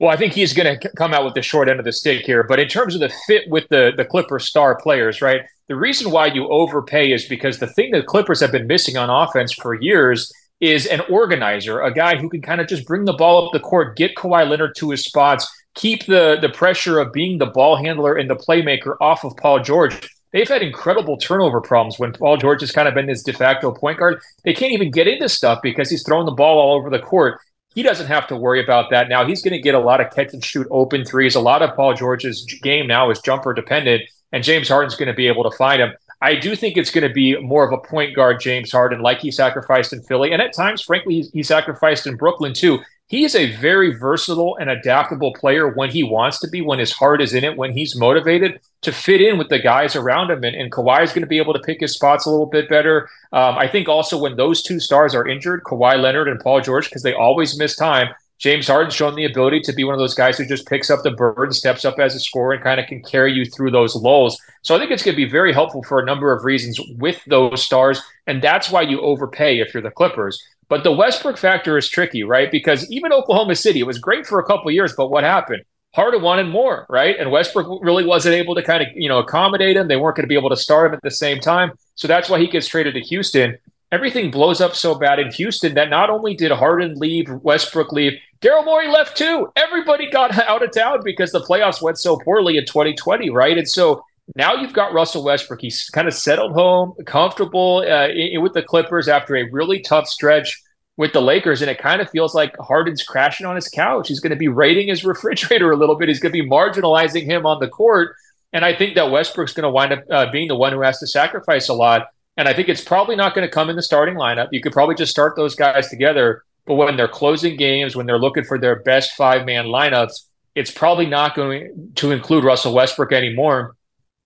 Well, 0.00 0.10
I 0.10 0.16
think 0.16 0.32
he's 0.32 0.54
going 0.54 0.80
to 0.80 0.88
come 0.96 1.12
out 1.12 1.26
with 1.26 1.34
the 1.34 1.42
short 1.42 1.68
end 1.68 1.78
of 1.78 1.84
the 1.84 1.92
stick 1.92 2.24
here. 2.24 2.42
But 2.42 2.58
in 2.58 2.68
terms 2.68 2.94
of 2.94 3.00
the 3.00 3.12
fit 3.26 3.48
with 3.48 3.68
the 3.68 3.92
the 3.94 4.04
Clipper 4.04 4.38
star 4.38 4.74
players, 4.80 5.20
right? 5.20 5.42
The 5.68 5.76
reason 5.76 6.10
why 6.10 6.26
you 6.26 6.48
overpay 6.48 7.12
is 7.12 7.26
because 7.26 7.58
the 7.58 7.66
thing 7.66 7.90
that 7.92 8.06
Clippers 8.06 8.40
have 8.40 8.50
been 8.50 8.66
missing 8.66 8.96
on 8.96 9.10
offense 9.10 9.52
for 9.52 9.74
years 9.74 10.32
is 10.60 10.86
an 10.86 11.00
organizer, 11.10 11.80
a 11.82 11.92
guy 11.92 12.16
who 12.16 12.28
can 12.28 12.40
kind 12.42 12.60
of 12.60 12.66
just 12.66 12.86
bring 12.86 13.04
the 13.04 13.12
ball 13.12 13.46
up 13.46 13.52
the 13.52 13.60
court, 13.60 13.96
get 13.96 14.14
Kawhi 14.16 14.48
Leonard 14.48 14.74
to 14.76 14.90
his 14.90 15.04
spots, 15.04 15.46
keep 15.74 16.06
the 16.06 16.38
the 16.40 16.48
pressure 16.48 16.98
of 16.98 17.12
being 17.12 17.36
the 17.36 17.46
ball 17.46 17.76
handler 17.76 18.16
and 18.16 18.28
the 18.30 18.36
playmaker 18.36 18.96
off 19.02 19.22
of 19.24 19.36
Paul 19.36 19.62
George. 19.62 19.94
They've 20.32 20.48
had 20.48 20.62
incredible 20.62 21.18
turnover 21.18 21.60
problems 21.60 21.98
when 21.98 22.12
Paul 22.12 22.36
George 22.38 22.60
has 22.60 22.72
kind 22.72 22.88
of 22.88 22.94
been 22.94 23.06
this 23.06 23.22
de 23.22 23.32
facto 23.32 23.72
point 23.72 23.98
guard. 23.98 24.20
They 24.44 24.54
can't 24.54 24.72
even 24.72 24.90
get 24.90 25.08
into 25.08 25.28
stuff 25.28 25.60
because 25.62 25.90
he's 25.90 26.04
throwing 26.04 26.26
the 26.26 26.32
ball 26.32 26.58
all 26.58 26.76
over 26.76 26.88
the 26.88 27.00
court. 27.00 27.40
He 27.74 27.82
doesn't 27.82 28.08
have 28.08 28.26
to 28.28 28.36
worry 28.36 28.62
about 28.62 28.90
that 28.90 29.08
now. 29.08 29.24
He's 29.24 29.42
going 29.42 29.52
to 29.52 29.60
get 29.60 29.74
a 29.74 29.78
lot 29.78 30.00
of 30.00 30.12
catch 30.12 30.32
and 30.32 30.44
shoot 30.44 30.66
open 30.70 31.04
threes. 31.04 31.36
A 31.36 31.40
lot 31.40 31.62
of 31.62 31.76
Paul 31.76 31.94
George's 31.94 32.44
game 32.62 32.86
now 32.86 33.10
is 33.10 33.20
jumper 33.20 33.54
dependent, 33.54 34.02
and 34.32 34.42
James 34.42 34.68
Harden's 34.68 34.96
going 34.96 35.08
to 35.08 35.14
be 35.14 35.28
able 35.28 35.48
to 35.48 35.56
find 35.56 35.80
him. 35.80 35.92
I 36.20 36.34
do 36.34 36.54
think 36.54 36.76
it's 36.76 36.90
going 36.90 37.06
to 37.06 37.14
be 37.14 37.38
more 37.40 37.64
of 37.64 37.72
a 37.72 37.78
point 37.78 38.14
guard, 38.14 38.40
James 38.40 38.72
Harden, 38.72 39.00
like 39.00 39.20
he 39.20 39.30
sacrificed 39.30 39.92
in 39.92 40.02
Philly. 40.02 40.32
And 40.32 40.42
at 40.42 40.52
times, 40.52 40.82
frankly, 40.82 41.22
he, 41.22 41.28
he 41.32 41.42
sacrificed 41.42 42.06
in 42.06 42.16
Brooklyn 42.16 42.52
too. 42.52 42.80
He 43.10 43.24
is 43.24 43.34
a 43.34 43.56
very 43.56 43.92
versatile 43.98 44.56
and 44.60 44.70
adaptable 44.70 45.32
player 45.32 45.68
when 45.68 45.90
he 45.90 46.04
wants 46.04 46.38
to 46.38 46.48
be, 46.48 46.60
when 46.60 46.78
his 46.78 46.92
heart 46.92 47.20
is 47.20 47.34
in 47.34 47.42
it, 47.42 47.56
when 47.56 47.72
he's 47.72 47.96
motivated 47.96 48.60
to 48.82 48.92
fit 48.92 49.20
in 49.20 49.36
with 49.36 49.48
the 49.48 49.58
guys 49.58 49.96
around 49.96 50.30
him. 50.30 50.44
And, 50.44 50.54
and 50.54 50.70
Kawhi 50.70 51.02
is 51.02 51.10
going 51.10 51.22
to 51.22 51.26
be 51.26 51.38
able 51.38 51.52
to 51.54 51.58
pick 51.58 51.80
his 51.80 51.92
spots 51.92 52.24
a 52.24 52.30
little 52.30 52.46
bit 52.46 52.68
better. 52.68 53.10
Um, 53.32 53.58
I 53.58 53.66
think 53.66 53.88
also 53.88 54.16
when 54.16 54.36
those 54.36 54.62
two 54.62 54.78
stars 54.78 55.12
are 55.12 55.26
injured, 55.26 55.64
Kawhi 55.64 56.00
Leonard 56.00 56.28
and 56.28 56.38
Paul 56.38 56.60
George, 56.60 56.84
because 56.84 57.02
they 57.02 57.12
always 57.12 57.58
miss 57.58 57.74
time, 57.74 58.14
James 58.38 58.68
Harden's 58.68 58.94
shown 58.94 59.16
the 59.16 59.24
ability 59.24 59.62
to 59.62 59.72
be 59.72 59.82
one 59.82 59.94
of 59.94 59.98
those 59.98 60.14
guys 60.14 60.38
who 60.38 60.46
just 60.46 60.68
picks 60.68 60.88
up 60.88 61.02
the 61.02 61.10
burden, 61.10 61.52
steps 61.52 61.84
up 61.84 61.98
as 61.98 62.14
a 62.14 62.20
scorer, 62.20 62.52
and 62.52 62.62
kind 62.62 62.78
of 62.78 62.86
can 62.86 63.02
carry 63.02 63.32
you 63.32 63.44
through 63.44 63.72
those 63.72 63.96
lulls. 63.96 64.40
So 64.62 64.76
I 64.76 64.78
think 64.78 64.92
it's 64.92 65.02
going 65.02 65.16
to 65.16 65.24
be 65.24 65.28
very 65.28 65.52
helpful 65.52 65.82
for 65.82 65.98
a 65.98 66.06
number 66.06 66.32
of 66.32 66.44
reasons 66.44 66.78
with 66.96 67.20
those 67.26 67.60
stars. 67.60 68.00
And 68.28 68.40
that's 68.40 68.70
why 68.70 68.82
you 68.82 69.00
overpay 69.00 69.58
if 69.58 69.74
you're 69.74 69.82
the 69.82 69.90
Clippers. 69.90 70.40
But 70.70 70.84
the 70.84 70.92
Westbrook 70.92 71.36
factor 71.36 71.76
is 71.76 71.88
tricky, 71.88 72.22
right? 72.22 72.48
Because 72.50 72.90
even 72.92 73.12
Oklahoma 73.12 73.56
City, 73.56 73.80
it 73.80 73.86
was 73.86 73.98
great 73.98 74.24
for 74.24 74.38
a 74.38 74.44
couple 74.44 74.70
years, 74.70 74.94
but 74.96 75.10
what 75.10 75.24
happened? 75.24 75.64
Harden 75.96 76.22
wanted 76.22 76.46
more, 76.46 76.86
right? 76.88 77.16
And 77.18 77.32
Westbrook 77.32 77.82
really 77.82 78.04
wasn't 78.04 78.36
able 78.36 78.54
to 78.54 78.62
kind 78.62 78.80
of, 78.80 78.88
you 78.94 79.08
know, 79.08 79.18
accommodate 79.18 79.76
him. 79.76 79.88
They 79.88 79.96
weren't 79.96 80.16
going 80.16 80.24
to 80.24 80.28
be 80.28 80.36
able 80.36 80.50
to 80.50 80.56
start 80.56 80.86
him 80.86 80.94
at 80.94 81.02
the 81.02 81.10
same 81.10 81.40
time. 81.40 81.72
So 81.96 82.06
that's 82.06 82.28
why 82.28 82.38
he 82.38 82.46
gets 82.46 82.68
traded 82.68 82.94
to 82.94 83.00
Houston. 83.00 83.58
Everything 83.90 84.30
blows 84.30 84.60
up 84.60 84.76
so 84.76 84.94
bad 84.94 85.18
in 85.18 85.32
Houston 85.32 85.74
that 85.74 85.90
not 85.90 86.08
only 86.08 86.34
did 86.34 86.52
Harden 86.52 86.94
leave, 86.94 87.28
Westbrook 87.42 87.90
leave, 87.90 88.12
Daryl 88.40 88.64
Morey 88.64 88.86
left 88.86 89.16
too. 89.16 89.50
Everybody 89.56 90.08
got 90.08 90.38
out 90.48 90.62
of 90.62 90.70
town 90.70 91.00
because 91.02 91.32
the 91.32 91.40
playoffs 91.40 91.82
went 91.82 91.98
so 91.98 92.16
poorly 92.16 92.56
in 92.56 92.64
2020, 92.64 93.28
right? 93.30 93.58
And 93.58 93.68
so 93.68 94.04
now 94.34 94.54
you've 94.54 94.72
got 94.72 94.92
Russell 94.92 95.24
Westbrook. 95.24 95.60
He's 95.60 95.88
kind 95.90 96.08
of 96.08 96.14
settled 96.14 96.52
home, 96.52 96.94
comfortable 97.06 97.84
uh, 97.86 98.08
in, 98.08 98.42
with 98.42 98.54
the 98.54 98.62
Clippers 98.62 99.08
after 99.08 99.36
a 99.36 99.50
really 99.50 99.80
tough 99.80 100.08
stretch 100.08 100.60
with 100.96 101.12
the 101.12 101.22
Lakers, 101.22 101.62
and 101.62 101.70
it 101.70 101.78
kind 101.78 102.00
of 102.00 102.10
feels 102.10 102.34
like 102.34 102.54
Harden's 102.58 103.02
crashing 103.02 103.46
on 103.46 103.56
his 103.56 103.68
couch. 103.68 104.08
He's 104.08 104.20
going 104.20 104.30
to 104.30 104.36
be 104.36 104.48
raiding 104.48 104.88
his 104.88 105.04
refrigerator 105.04 105.70
a 105.70 105.76
little 105.76 105.96
bit. 105.96 106.08
He's 106.08 106.20
going 106.20 106.32
to 106.32 106.42
be 106.42 106.48
marginalizing 106.48 107.24
him 107.24 107.46
on 107.46 107.60
the 107.60 107.68
court, 107.68 108.14
and 108.52 108.64
I 108.64 108.74
think 108.74 108.94
that 108.96 109.10
Westbrook's 109.10 109.52
going 109.52 109.64
to 109.64 109.70
wind 109.70 109.92
up 109.92 110.04
uh, 110.10 110.30
being 110.30 110.48
the 110.48 110.56
one 110.56 110.72
who 110.72 110.80
has 110.82 110.98
to 110.98 111.06
sacrifice 111.06 111.68
a 111.68 111.74
lot. 111.74 112.08
And 112.36 112.48
I 112.48 112.54
think 112.54 112.68
it's 112.68 112.84
probably 112.84 113.16
not 113.16 113.34
going 113.34 113.46
to 113.46 113.52
come 113.52 113.68
in 113.68 113.76
the 113.76 113.82
starting 113.82 114.14
lineup. 114.14 114.48
You 114.52 114.62
could 114.62 114.72
probably 114.72 114.94
just 114.94 115.10
start 115.10 115.36
those 115.36 115.54
guys 115.54 115.88
together 115.88 116.44
but 116.70 116.74
when 116.74 116.96
they're 116.96 117.08
closing 117.08 117.56
games, 117.56 117.96
when 117.96 118.06
they're 118.06 118.18
looking 118.18 118.44
for 118.44 118.56
their 118.56 118.76
best 118.76 119.16
five 119.16 119.44
man 119.44 119.66
lineups, 119.66 120.26
it's 120.54 120.70
probably 120.70 121.06
not 121.06 121.34
going 121.34 121.92
to 121.96 122.12
include 122.12 122.44
Russell 122.44 122.74
Westbrook 122.74 123.12
anymore. 123.12 123.74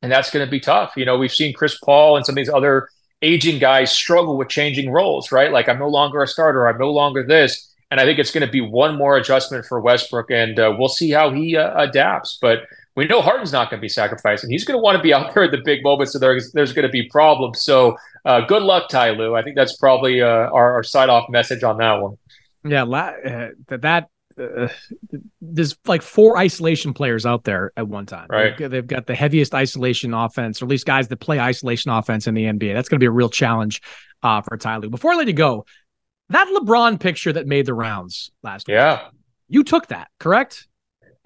And 0.05 0.13
that's 0.13 0.31
going 0.31 0.45
to 0.45 0.51
be 0.51 0.61
tough. 0.61 0.93
You 0.97 1.07
know, 1.07 1.17
we've 1.17 1.33
seen 1.33 1.55
Chris 1.55 1.79
Paul 1.79 2.19
and 2.19 2.27
some 2.27 2.35
of 2.35 2.37
these 2.37 2.51
other 2.51 2.91
aging 3.23 3.59
guys 3.59 3.91
struggle 3.91 4.37
with 4.37 4.51
changing 4.51 4.91
roles, 4.93 5.33
right? 5.33 5.51
Like, 5.51 5.67
I'm 5.67 5.79
no 5.79 5.89
longer 5.89 6.23
a 6.23 6.27
starter, 6.27 6.69
I'm 6.69 6.77
no 6.77 6.91
longer 6.91 7.27
this. 7.27 7.75
And 7.91 7.99
I 7.99 8.05
think 8.05 8.19
it's 8.19 8.31
going 8.31 8.47
to 8.47 8.53
be 8.53 8.61
one 8.61 8.99
more 8.99 9.17
adjustment 9.17 9.65
for 9.65 9.81
Westbrook, 9.81 10.31
and 10.31 10.59
uh, 10.59 10.75
we'll 10.79 10.91
see 10.91 11.11
how 11.11 11.31
he 11.31 11.57
uh, 11.57 11.73
adapts. 11.81 12.37
But 12.39 12.67
we 12.97 13.07
know 13.07 13.23
Harden's 13.23 13.51
not 13.51 13.71
going 13.71 13.79
to 13.79 13.83
be 13.83 13.89
sacrificing. 13.89 14.51
He's 14.51 14.65
going 14.65 14.77
to 14.77 14.83
want 14.83 14.99
to 14.99 15.03
be 15.03 15.15
out 15.15 15.33
there 15.35 15.45
at 15.45 15.53
the 15.53 15.63
big 15.65 15.83
moments, 15.83 16.13
so 16.13 16.19
there's, 16.19 16.53
there's 16.53 16.75
going 16.75 16.87
to 16.87 16.93
be 16.93 17.09
problems. 17.09 17.63
So 17.63 17.97
uh, 18.27 18.43
good 18.43 18.63
luck, 18.63 18.91
Ty 18.91 19.13
Lue. 19.13 19.35
I 19.35 19.43
think 19.43 19.57
that's 19.57 19.79
probably 19.79 20.21
uh, 20.21 20.27
our, 20.27 20.75
our 20.75 20.83
side 20.83 21.09
off 21.09 21.31
message 21.31 21.63
on 21.63 21.79
that 21.79 21.95
one. 21.95 22.19
Yeah, 22.63 22.83
uh, 22.83 23.53
that 23.69 23.81
that 23.81 24.09
uh, 24.39 24.69
there's 25.41 25.77
like 25.87 26.03
four 26.03 26.37
isolation 26.37 26.93
players 26.93 27.27
out 27.27 27.45
there 27.45 27.73
at 27.77 27.89
one 27.89 28.07
time. 28.07 28.27
Right. 28.29 28.57
They've, 28.57 28.71
they've, 28.71 28.87
got 28.87 29.07
the 29.07 29.15
heaviest 29.15 29.55
isolation 29.55 30.15
offense, 30.15 30.61
or 30.61 30.67
at 30.67 30.71
least 30.71 30.87
guys 30.87 31.09
that 31.09 31.17
play 31.19 31.41
isolation 31.41 31.91
offense 31.91 32.27
in 32.27 32.35
the 32.35 32.45
NBA. 32.45 32.75
That's 32.75 32.89
going 32.89 32.99
to 32.99 33.03
be 33.03 33.07
a 33.07 33.13
real 33.13 33.29
challenge 33.29 33.83
uh, 34.23 34.41
for 34.43 34.57
Ty 34.57 34.79
Lue. 34.79 34.91
Before 34.91 35.13
I 35.13 35.17
let 35.17 35.27
you 35.27 35.33
go, 35.33 35.67
that 36.31 36.49
LeBron 36.49 37.01
picture 37.01 37.33
that 37.33 37.47
made 37.47 37.67
the 37.67 37.75
rounds 37.75 38.31
last 38.43 38.69
yeah. 38.69 39.05
week, 39.05 39.13
you 39.49 39.65
took 39.65 39.89
that, 39.89 40.09
correct? 40.19 40.67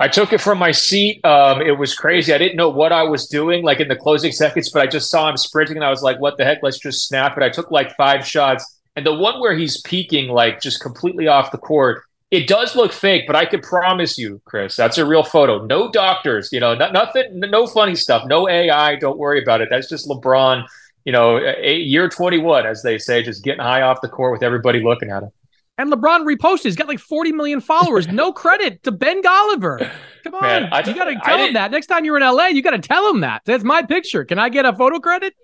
I 0.00 0.08
took 0.08 0.32
it 0.32 0.40
from 0.40 0.58
my 0.58 0.70
seat. 0.70 1.24
Um, 1.24 1.60
it 1.60 1.76
was 1.76 1.94
crazy. 1.94 2.32
I 2.32 2.38
didn't 2.38 2.56
know 2.56 2.68
what 2.68 2.92
I 2.92 3.02
was 3.02 3.26
doing, 3.26 3.64
like 3.64 3.80
in 3.80 3.88
the 3.88 3.96
closing 3.96 4.30
seconds, 4.30 4.70
but 4.70 4.82
I 4.82 4.86
just 4.86 5.10
saw 5.10 5.28
him 5.28 5.36
sprinting, 5.36 5.76
and 5.76 5.84
I 5.84 5.90
was 5.90 6.02
like, 6.02 6.20
"What 6.20 6.36
the 6.36 6.44
heck? 6.44 6.58
Let's 6.62 6.78
just 6.78 7.08
snap 7.08 7.36
it." 7.36 7.42
I 7.42 7.48
took 7.48 7.72
like 7.72 7.96
five 7.96 8.24
shots 8.24 8.78
and 8.98 9.06
the 9.06 9.14
one 9.14 9.38
where 9.38 9.54
he's 9.54 9.80
peeking, 9.82 10.28
like 10.28 10.60
just 10.60 10.80
completely 10.80 11.28
off 11.28 11.52
the 11.52 11.58
court, 11.58 12.02
it 12.30 12.46
does 12.46 12.76
look 12.76 12.92
fake, 12.92 13.24
but 13.26 13.36
I 13.36 13.46
can 13.46 13.60
promise 13.60 14.18
you, 14.18 14.40
Chris, 14.44 14.76
that's 14.76 14.98
a 14.98 15.06
real 15.06 15.22
photo. 15.22 15.64
No 15.64 15.90
doctors, 15.90 16.50
you 16.52 16.60
know, 16.60 16.74
not, 16.74 16.92
nothing, 16.92 17.40
no 17.40 17.66
funny 17.66 17.94
stuff, 17.94 18.24
no 18.26 18.48
AI. 18.48 18.96
Don't 18.96 19.18
worry 19.18 19.42
about 19.42 19.62
it. 19.62 19.68
That's 19.70 19.88
just 19.88 20.06
LeBron, 20.06 20.64
you 21.04 21.12
know, 21.12 21.40
eight, 21.58 21.86
year 21.86 22.08
21, 22.08 22.66
as 22.66 22.82
they 22.82 22.98
say, 22.98 23.22
just 23.22 23.44
getting 23.44 23.62
high 23.62 23.80
off 23.80 24.02
the 24.02 24.08
court 24.08 24.32
with 24.32 24.42
everybody 24.42 24.82
looking 24.82 25.10
at 25.10 25.22
him. 25.22 25.30
And 25.78 25.92
LeBron 25.92 26.26
reposted. 26.26 26.64
He's 26.64 26.76
got 26.76 26.88
like 26.88 26.98
40 26.98 27.32
million 27.32 27.60
followers. 27.60 28.08
No 28.08 28.32
credit 28.34 28.82
to 28.82 28.92
Ben 28.92 29.22
Golliver. 29.22 29.90
Come 30.24 30.34
on. 30.34 30.42
Man, 30.42 30.68
I, 30.72 30.86
you 30.86 30.94
got 30.94 31.04
to 31.04 31.18
tell 31.24 31.38
him 31.38 31.54
that. 31.54 31.70
Next 31.70 31.86
time 31.86 32.04
you're 32.04 32.16
in 32.16 32.22
LA, 32.22 32.48
you 32.48 32.60
got 32.60 32.72
to 32.72 32.78
tell 32.80 33.08
him 33.08 33.20
that. 33.20 33.42
That's 33.46 33.64
my 33.64 33.82
picture. 33.82 34.24
Can 34.24 34.38
I 34.38 34.48
get 34.48 34.66
a 34.66 34.74
photo 34.74 34.98
credit? 34.98 35.34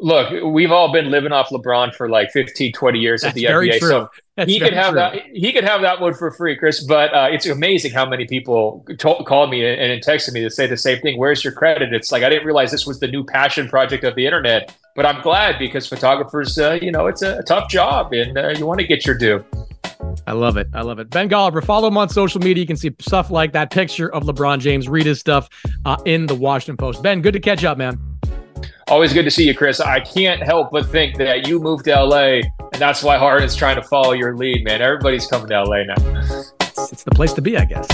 Look, 0.00 0.30
we've 0.44 0.72
all 0.72 0.92
been 0.92 1.10
living 1.10 1.32
off 1.32 1.48
LeBron 1.50 1.94
for 1.94 2.08
like 2.08 2.30
15, 2.30 2.72
20 2.72 2.98
years 2.98 3.22
That's 3.22 3.30
at 3.30 3.34
the 3.34 3.44
NBA. 3.44 3.78
True. 3.78 3.88
So 3.88 4.10
That's 4.36 4.50
he 4.50 4.60
could 4.60 4.72
have 4.72 4.90
true. 4.90 4.96
that. 4.96 5.22
He 5.32 5.52
could 5.52 5.64
have 5.64 5.80
that 5.82 6.00
one 6.00 6.14
for 6.14 6.30
free, 6.30 6.56
Chris. 6.56 6.84
But 6.84 7.14
uh, 7.14 7.28
it's 7.30 7.46
amazing 7.46 7.92
how 7.92 8.08
many 8.08 8.26
people 8.26 8.84
to- 8.98 9.24
called 9.26 9.50
me 9.50 9.64
and, 9.64 9.92
and 9.92 10.02
texted 10.02 10.32
me 10.32 10.42
to 10.42 10.50
say 10.50 10.66
the 10.66 10.76
same 10.76 11.00
thing. 11.00 11.18
Where's 11.18 11.42
your 11.44 11.52
credit? 11.52 11.92
It's 11.92 12.12
like 12.12 12.22
I 12.22 12.28
didn't 12.28 12.46
realize 12.46 12.70
this 12.70 12.86
was 12.86 13.00
the 13.00 13.08
new 13.08 13.24
passion 13.24 13.68
project 13.68 14.04
of 14.04 14.14
the 14.14 14.26
internet. 14.26 14.74
But 14.94 15.04
I'm 15.04 15.20
glad 15.20 15.58
because 15.58 15.86
photographers, 15.86 16.56
uh, 16.58 16.78
you 16.80 16.90
know, 16.90 17.06
it's 17.06 17.22
a, 17.22 17.42
tough 17.42 17.68
job, 17.68 18.12
and 18.14 18.38
uh, 18.38 18.48
you 18.56 18.66
want 18.66 18.80
to 18.80 18.86
get 18.86 19.04
your 19.04 19.16
due. 19.16 19.44
I 20.26 20.32
love 20.32 20.56
it. 20.56 20.68
I 20.72 20.80
love 20.80 20.98
it. 20.98 21.10
Ben 21.10 21.28
Golliver, 21.28 21.62
follow 21.62 21.88
him 21.88 21.98
on 21.98 22.08
social 22.08 22.40
media. 22.40 22.62
You 22.62 22.66
can 22.66 22.76
see 22.76 22.90
stuff 22.98 23.30
like 23.30 23.52
that 23.52 23.70
picture 23.70 24.12
of 24.12 24.24
LeBron 24.24 24.58
James. 24.58 24.88
Read 24.88 25.06
his 25.06 25.20
stuff 25.20 25.48
uh, 25.84 25.96
in 26.06 26.26
the 26.26 26.34
Washington 26.34 26.76
Post. 26.76 27.02
Ben, 27.02 27.20
good 27.20 27.34
to 27.34 27.40
catch 27.40 27.62
up, 27.62 27.76
man. 27.78 28.00
Always 28.88 29.12
good 29.12 29.24
to 29.24 29.30
see 29.30 29.46
you, 29.46 29.54
Chris. 29.54 29.80
I 29.80 30.00
can't 30.00 30.42
help 30.42 30.70
but 30.70 30.86
think 30.86 31.16
that 31.16 31.48
you 31.48 31.58
moved 31.58 31.86
to 31.86 32.04
LA, 32.04 32.40
and 32.72 32.78
that's 32.78 33.02
why 33.02 33.18
Harden's 33.18 33.56
trying 33.56 33.76
to 33.76 33.82
follow 33.82 34.12
your 34.12 34.36
lead, 34.36 34.64
man. 34.64 34.80
Everybody's 34.80 35.26
coming 35.26 35.48
to 35.48 35.62
LA 35.62 35.82
now. 35.84 35.94
It's, 36.60 36.92
it's 36.92 37.04
the 37.04 37.10
place 37.10 37.32
to 37.32 37.42
be, 37.42 37.56
I 37.56 37.64
guess. 37.64 37.88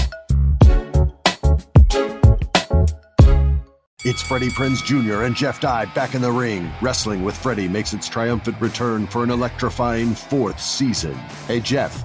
It's 4.04 4.20
Freddie 4.20 4.48
Prinze 4.48 4.84
Jr. 4.84 5.22
and 5.22 5.36
Jeff 5.36 5.60
Dye 5.60 5.84
back 5.94 6.16
in 6.16 6.22
the 6.22 6.32
ring. 6.32 6.70
Wrestling 6.82 7.22
with 7.22 7.36
Freddie 7.36 7.68
makes 7.68 7.92
its 7.92 8.08
triumphant 8.08 8.60
return 8.60 9.06
for 9.06 9.22
an 9.22 9.30
electrifying 9.30 10.14
fourth 10.14 10.60
season. 10.60 11.14
Hey, 11.46 11.60
Jeff. 11.60 12.04